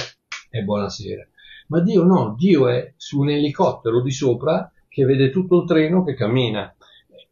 e 0.50 0.62
buonasera. 0.64 1.28
Ma 1.68 1.82
Dio 1.82 2.04
no, 2.04 2.34
Dio 2.38 2.70
è 2.70 2.94
su 2.96 3.20
un 3.20 3.30
elicottero 3.30 4.02
di 4.02 4.12
sopra 4.12 4.72
che 4.88 5.04
vede 5.04 5.30
tutto 5.30 5.62
il 5.62 5.68
treno 5.68 6.04
che 6.06 6.16
cammina 6.16 6.74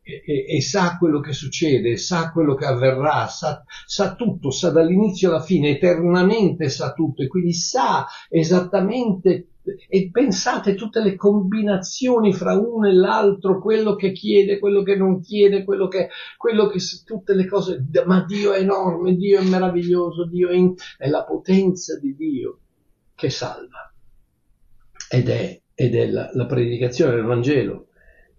e, 0.06 0.46
e, 0.48 0.62
sa 0.62 0.98
quello 1.00 1.20
che 1.20 1.34
succede, 1.34 1.98
sa 1.98 2.32
quello 2.32 2.54
che 2.54 2.66
avverrà, 2.66 3.28
sa, 3.28 3.64
sa 3.88 4.14
tutto, 4.14 4.52
sa 4.52 4.70
dall'inizio 4.70 5.30
alla 5.30 5.42
fine, 5.42 5.70
eternamente 5.70 6.70
sa 6.70 6.94
tutto 6.94 7.24
e 7.24 7.28
quindi 7.28 7.54
sa 7.54 8.06
esattamente 8.30 9.48
e 9.90 10.10
pensate 10.12 10.76
tutte 10.76 11.02
le 11.02 11.16
combinazioni 11.16 12.34
fra 12.34 12.54
uno 12.54 12.88
e 12.88 12.94
l'altro, 12.94 13.60
quello 13.60 13.96
che 13.96 14.12
chiede, 14.12 14.60
quello 14.60 14.84
che 14.84 14.96
non 14.96 15.22
chiede, 15.22 15.64
quello 15.64 15.88
che, 15.88 16.10
quello 16.38 16.68
che 16.68 16.78
tutte 17.04 17.34
le 17.34 17.48
cose, 17.48 17.84
ma 18.06 18.24
Dio 18.26 18.54
è 18.54 18.60
enorme, 18.60 19.16
Dio 19.16 19.40
è 19.40 19.44
meraviglioso, 19.44 20.28
Dio 20.28 20.50
è, 20.50 20.56
in, 20.56 20.76
è 21.00 21.10
la 21.10 21.24
potenza 21.24 21.98
di 21.98 22.16
Dio 22.16 22.60
che 23.16 23.32
salva. 23.32 23.92
Ed 25.10 25.30
è, 25.30 25.60
ed 25.74 25.96
è 25.96 26.06
la, 26.12 26.30
la 26.34 26.46
predicazione 26.46 27.16
del 27.16 27.26
Vangelo 27.26 27.85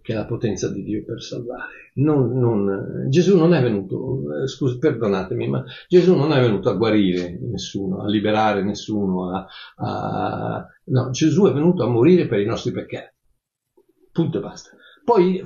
che 0.07 0.13
è 0.13 0.15
la 0.15 0.25
potenza 0.25 0.71
di 0.71 0.83
Dio 0.83 1.03
per 1.03 1.21
salvare. 1.21 1.91
Non, 1.95 2.31
non, 2.39 3.09
Gesù 3.09 3.37
non 3.37 3.53
è 3.53 3.61
venuto, 3.61 4.21
eh, 4.41 4.47
scusi, 4.47 4.77
perdonatemi, 4.77 5.49
ma 5.49 5.65
Gesù 5.89 6.15
non 6.15 6.31
è 6.31 6.39
venuto 6.39 6.69
a 6.69 6.75
guarire 6.75 7.37
nessuno, 7.41 8.03
a 8.03 8.07
liberare 8.07 8.63
nessuno, 8.63 9.35
a, 9.35 9.45
a, 9.75 10.65
no, 10.85 11.09
Gesù 11.09 11.43
è 11.47 11.51
venuto 11.51 11.83
a 11.83 11.89
morire 11.89 12.25
per 12.25 12.39
i 12.39 12.45
nostri 12.45 12.71
peccati. 12.71 13.15
Punto 14.13 14.37
e 14.37 14.41
basta. 14.41 14.69
Poi, 15.03 15.43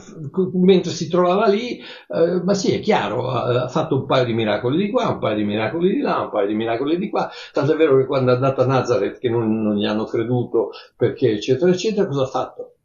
mentre 0.53 0.91
si 0.91 1.09
trovava 1.09 1.47
lì, 1.47 1.79
eh, 1.79 2.43
ma 2.43 2.53
sì, 2.53 2.71
è 2.71 2.79
chiaro, 2.81 3.31
ha, 3.31 3.63
ha, 3.63 3.67
fatto 3.67 3.95
un 3.95 4.05
paio 4.05 4.25
di 4.25 4.33
miracoli 4.33 4.77
di 4.77 4.91
qua, 4.91 5.09
un 5.09 5.17
paio 5.17 5.37
di 5.37 5.43
miracoli 5.43 5.95
di 5.95 6.01
là, 6.01 6.21
un 6.21 6.29
paio 6.29 6.45
di 6.45 6.53
miracoli 6.53 6.99
di 6.99 7.09
qua, 7.09 7.31
tanto 7.51 7.73
è 7.73 7.75
vero 7.75 7.97
che 7.97 8.05
quando 8.05 8.29
è 8.29 8.35
andato 8.35 8.61
a 8.61 8.65
Nazareth, 8.67 9.17
che 9.17 9.29
non, 9.29 9.59
non 9.59 9.75
gli 9.75 9.85
hanno 9.85 10.05
creduto 10.05 10.69
perché, 10.95 11.31
eccetera, 11.31 11.71
eccetera, 11.71 12.05
cosa 12.05 12.21
ha 12.21 12.27
fatto? 12.27 12.75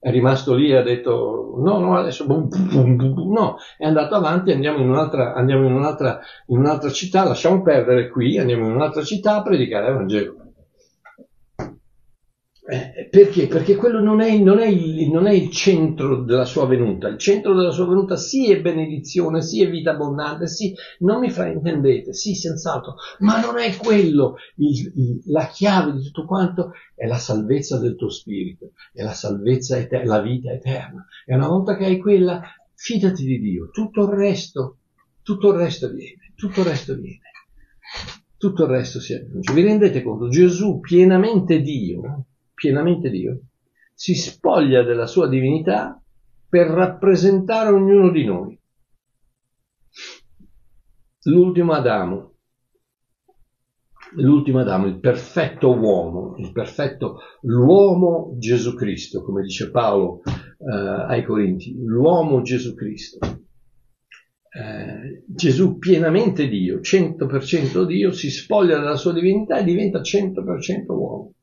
È 0.00 0.10
rimasto 0.10 0.54
lì 0.54 0.70
e 0.70 0.76
ha 0.76 0.82
detto 0.82 1.54
no, 1.58 1.78
no, 1.78 1.98
adesso 1.98 2.24
no, 2.26 3.58
è 3.76 3.84
andato 3.84 4.14
avanti, 4.14 4.50
andiamo 4.50 4.78
in 4.78 4.88
un'altra, 4.88 5.34
andiamo 5.34 5.66
in 5.66 5.74
un'altra, 5.74 6.20
in 6.46 6.58
un'altra 6.58 6.90
città, 6.90 7.24
lasciamo 7.24 7.60
perdere 7.60 8.08
qui, 8.08 8.38
andiamo 8.38 8.66
in 8.66 8.72
un'altra 8.72 9.02
città 9.02 9.36
a 9.36 9.42
predicare 9.42 9.90
il 9.90 9.94
Vangelo. 9.96 10.39
Eh, 12.72 13.08
perché? 13.10 13.48
Perché 13.48 13.74
quello 13.74 14.00
non 14.00 14.20
è, 14.20 14.38
non, 14.38 14.60
è 14.60 14.68
il, 14.68 15.10
non 15.10 15.26
è, 15.26 15.32
il, 15.32 15.50
centro 15.50 16.22
della 16.22 16.44
sua 16.44 16.66
venuta. 16.66 17.08
Il 17.08 17.18
centro 17.18 17.52
della 17.52 17.72
sua 17.72 17.88
venuta 17.88 18.14
sì 18.14 18.52
è 18.52 18.60
benedizione, 18.60 19.42
sì 19.42 19.60
è 19.60 19.68
vita 19.68 19.90
abbondante, 19.90 20.46
sì, 20.46 20.72
non 21.00 21.18
mi 21.18 21.30
fraintendete, 21.30 22.12
sì, 22.12 22.36
senz'altro, 22.36 22.94
ma 23.18 23.40
non 23.40 23.58
è 23.58 23.74
quello. 23.76 24.36
Il, 24.54 24.92
il, 24.94 25.20
la 25.26 25.48
chiave 25.48 25.94
di 25.94 26.02
tutto 26.04 26.24
quanto 26.26 26.70
è 26.94 27.06
la 27.06 27.18
salvezza 27.18 27.76
del 27.80 27.96
tuo 27.96 28.08
spirito, 28.08 28.70
è 28.92 29.02
la 29.02 29.14
salvezza, 29.14 29.76
eter- 29.76 30.06
la 30.06 30.20
vita 30.20 30.52
eterna. 30.52 31.04
E 31.26 31.34
una 31.34 31.48
volta 31.48 31.76
che 31.76 31.86
hai 31.86 31.98
quella, 31.98 32.40
fidati 32.72 33.24
di 33.24 33.40
Dio. 33.40 33.70
Tutto 33.70 34.04
il 34.04 34.10
resto, 34.10 34.76
tutto 35.24 35.50
il 35.50 35.58
resto 35.58 35.90
viene, 35.90 36.32
tutto 36.36 36.60
il 36.60 36.66
resto 36.66 36.94
viene. 36.94 37.18
Tutto 38.36 38.62
il 38.62 38.70
resto 38.70 39.00
si 39.00 39.12
aggiunge. 39.12 39.52
Vi 39.52 39.62
rendete 39.62 40.02
conto? 40.02 40.28
Gesù, 40.28 40.78
pienamente 40.78 41.60
Dio, 41.60 42.26
pienamente 42.60 43.08
Dio, 43.08 43.40
si 43.94 44.14
spoglia 44.14 44.82
della 44.82 45.06
sua 45.06 45.26
divinità 45.28 45.98
per 46.46 46.66
rappresentare 46.66 47.70
ognuno 47.70 48.10
di 48.10 48.24
noi. 48.26 48.60
L'ultimo 51.22 51.72
Adamo, 51.72 52.34
l'ultimo 54.16 54.58
Adamo, 54.58 54.86
il 54.86 55.00
perfetto 55.00 55.74
uomo, 55.74 56.34
il 56.36 56.52
perfetto, 56.52 57.20
l'uomo 57.42 58.34
Gesù 58.36 58.74
Cristo, 58.74 59.22
come 59.22 59.42
dice 59.42 59.70
Paolo 59.70 60.20
eh, 60.22 61.04
ai 61.08 61.24
Corinti, 61.24 61.74
l'uomo 61.82 62.42
Gesù 62.42 62.74
Cristo. 62.74 63.18
Eh, 64.52 65.24
Gesù 65.26 65.78
pienamente 65.78 66.46
Dio, 66.46 66.80
100% 66.80 67.84
Dio, 67.84 68.12
si 68.12 68.30
spoglia 68.30 68.78
della 68.78 68.96
sua 68.96 69.14
divinità 69.14 69.58
e 69.58 69.64
diventa 69.64 70.00
100% 70.00 70.84
uomo 70.88 71.34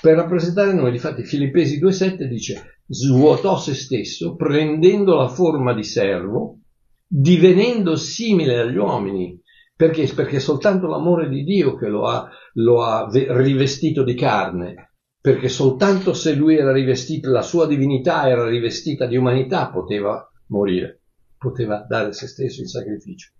per 0.00 0.16
rappresentare 0.16 0.72
noi. 0.72 0.90
Difatti 0.90 1.24
Filippesi 1.24 1.80
2.7 1.80 2.24
dice 2.24 2.82
svuotò 2.86 3.58
se 3.58 3.74
stesso 3.74 4.34
prendendo 4.34 5.14
la 5.16 5.28
forma 5.28 5.74
di 5.74 5.84
servo, 5.84 6.58
divenendo 7.06 7.96
simile 7.96 8.58
agli 8.58 8.76
uomini. 8.76 9.40
Perché? 9.76 10.06
Perché 10.14 10.36
è 10.36 10.40
soltanto 10.40 10.86
l'amore 10.86 11.28
di 11.28 11.42
Dio 11.42 11.74
che 11.74 11.86
lo 11.86 12.06
ha, 12.06 12.28
lo 12.54 12.82
ha 12.82 13.08
rivestito 13.10 14.04
di 14.04 14.14
carne. 14.14 14.90
perché 15.20 15.48
soltanto 15.50 16.14
se 16.14 16.34
lui 16.34 16.56
era 16.56 16.72
rivestito, 16.72 17.30
la 17.30 17.42
sua 17.42 17.66
divinità 17.66 18.26
era 18.28 18.48
rivestita 18.48 19.06
di 19.06 19.16
umanità, 19.16 19.68
poteva 19.70 20.26
morire, 20.46 21.02
poteva 21.36 21.84
dare 21.86 22.12
se 22.12 22.26
stesso 22.26 22.62
in 22.62 22.66
sacrificio. 22.66 23.32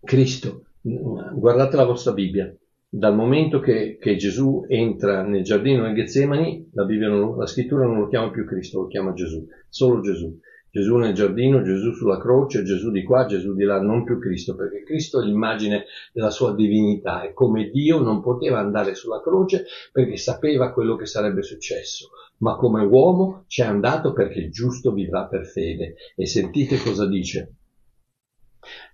Cristo, 0.00 0.70
guardate 0.80 1.76
la 1.76 1.84
vostra 1.84 2.12
Bibbia, 2.12 2.50
dal 2.90 3.14
momento 3.14 3.60
che, 3.60 3.98
che 4.00 4.16
Gesù 4.16 4.64
entra 4.66 5.22
nel 5.22 5.42
giardino 5.42 5.82
del 5.82 5.94
Getsemani, 5.94 6.70
la, 6.72 6.86
non, 6.86 7.36
la 7.36 7.46
scrittura 7.46 7.84
non 7.84 7.98
lo 7.98 8.08
chiama 8.08 8.30
più 8.30 8.46
Cristo, 8.46 8.80
lo 8.80 8.86
chiama 8.86 9.12
Gesù, 9.12 9.46
solo 9.68 10.00
Gesù. 10.00 10.38
Gesù 10.70 10.96
nel 10.96 11.14
giardino, 11.14 11.62
Gesù 11.62 11.92
sulla 11.92 12.18
croce, 12.18 12.62
Gesù 12.62 12.90
di 12.90 13.02
qua, 13.02 13.26
Gesù 13.26 13.54
di 13.54 13.64
là, 13.64 13.80
non 13.80 14.04
più 14.04 14.18
Cristo, 14.18 14.54
perché 14.54 14.82
Cristo 14.84 15.20
è 15.20 15.24
l'immagine 15.24 15.84
della 16.12 16.30
sua 16.30 16.54
divinità 16.54 17.22
e 17.22 17.32
come 17.32 17.68
Dio 17.70 18.00
non 18.00 18.22
poteva 18.22 18.58
andare 18.58 18.94
sulla 18.94 19.20
croce 19.20 19.64
perché 19.92 20.16
sapeva 20.16 20.72
quello 20.72 20.94
che 20.96 21.06
sarebbe 21.06 21.42
successo, 21.42 22.10
ma 22.38 22.56
come 22.56 22.84
uomo 22.84 23.44
c'è 23.48 23.64
andato 23.64 24.12
perché 24.12 24.40
il 24.40 24.50
giusto 24.50 24.92
vivrà 24.92 25.26
per 25.26 25.46
fede. 25.46 25.94
E 26.14 26.26
sentite 26.26 26.78
cosa 26.78 27.06
dice. 27.06 27.54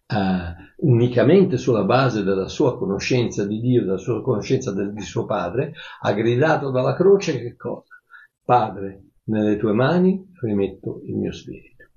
Uh, 0.06 0.86
unicamente 0.86 1.56
sulla 1.56 1.84
base 1.84 2.22
della 2.24 2.48
sua 2.48 2.76
conoscenza 2.76 3.46
di 3.46 3.58
Dio, 3.58 3.80
della 3.82 3.96
sua 3.96 4.22
conoscenza 4.22 4.70
del, 4.72 4.92
di 4.92 5.02
suo 5.02 5.24
padre, 5.24 5.72
ha 6.00 6.12
gridato 6.12 6.70
dalla 6.70 6.94
croce 6.94 7.40
che 7.40 7.56
cosa? 7.56 7.94
Padre, 8.44 9.12
nelle 9.24 9.56
tue 9.56 9.72
mani 9.72 10.30
rimetto 10.40 11.00
il 11.04 11.16
mio 11.16 11.32
spirito. 11.32 11.88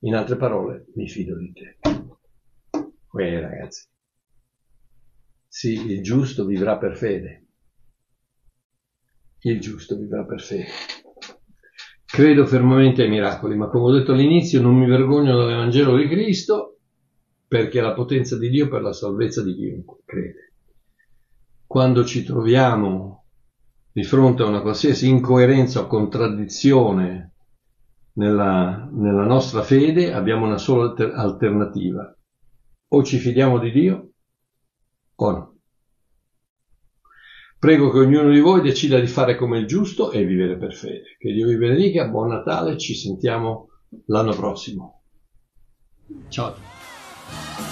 In 0.00 0.14
altre 0.14 0.36
parole, 0.36 0.86
mi 0.94 1.08
fido 1.08 1.36
di 1.36 1.52
te. 1.52 1.78
Bene 3.12 3.40
ragazzi. 3.40 3.86
Sì, 5.46 5.90
il 5.90 6.02
giusto 6.02 6.44
vivrà 6.44 6.76
per 6.76 6.96
fede. 6.96 7.46
Il 9.40 9.60
giusto 9.60 9.96
vivrà 9.96 10.24
per 10.24 10.40
fede. 10.40 10.66
Credo 12.04 12.46
fermamente 12.46 13.02
ai 13.02 13.08
miracoli, 13.08 13.56
ma 13.56 13.68
come 13.68 13.84
ho 13.84 13.90
detto 13.92 14.12
all'inizio 14.12 14.60
non 14.60 14.76
mi 14.76 14.86
vergogno 14.86 15.38
dell'Evangelo 15.38 15.96
di 15.96 16.08
Cristo 16.08 16.75
perché 17.48 17.78
è 17.78 17.82
la 17.82 17.94
potenza 17.94 18.36
di 18.36 18.48
Dio 18.48 18.68
per 18.68 18.82
la 18.82 18.92
salvezza 18.92 19.42
di 19.42 19.54
chiunque 19.54 19.98
crede. 20.04 20.52
Quando 21.66 22.04
ci 22.04 22.24
troviamo 22.24 23.24
di 23.92 24.04
fronte 24.04 24.42
a 24.42 24.46
una 24.46 24.60
qualsiasi 24.60 25.08
incoerenza 25.08 25.80
o 25.80 25.86
contraddizione 25.86 27.32
nella, 28.14 28.88
nella 28.92 29.24
nostra 29.24 29.62
fede 29.62 30.12
abbiamo 30.12 30.46
una 30.46 30.58
sola 30.58 30.90
alter- 30.90 31.14
alternativa. 31.14 32.14
O 32.88 33.02
ci 33.02 33.18
fidiamo 33.18 33.58
di 33.58 33.72
Dio 33.72 34.10
o 35.16 35.30
no. 35.30 35.54
Prego 37.58 37.90
che 37.90 37.98
ognuno 37.98 38.30
di 38.30 38.40
voi 38.40 38.60
decida 38.60 39.00
di 39.00 39.06
fare 39.06 39.34
come 39.34 39.58
il 39.58 39.66
giusto 39.66 40.10
e 40.10 40.24
vivere 40.24 40.56
per 40.58 40.74
fede. 40.74 41.16
Che 41.18 41.32
Dio 41.32 41.48
vi 41.48 41.56
benedica, 41.56 42.08
buon 42.08 42.28
Natale, 42.28 42.76
ci 42.76 42.94
sentiamo 42.94 43.68
l'anno 44.06 44.34
prossimo. 44.34 45.02
Ciao. 46.28 46.75
Bye. 47.28 47.65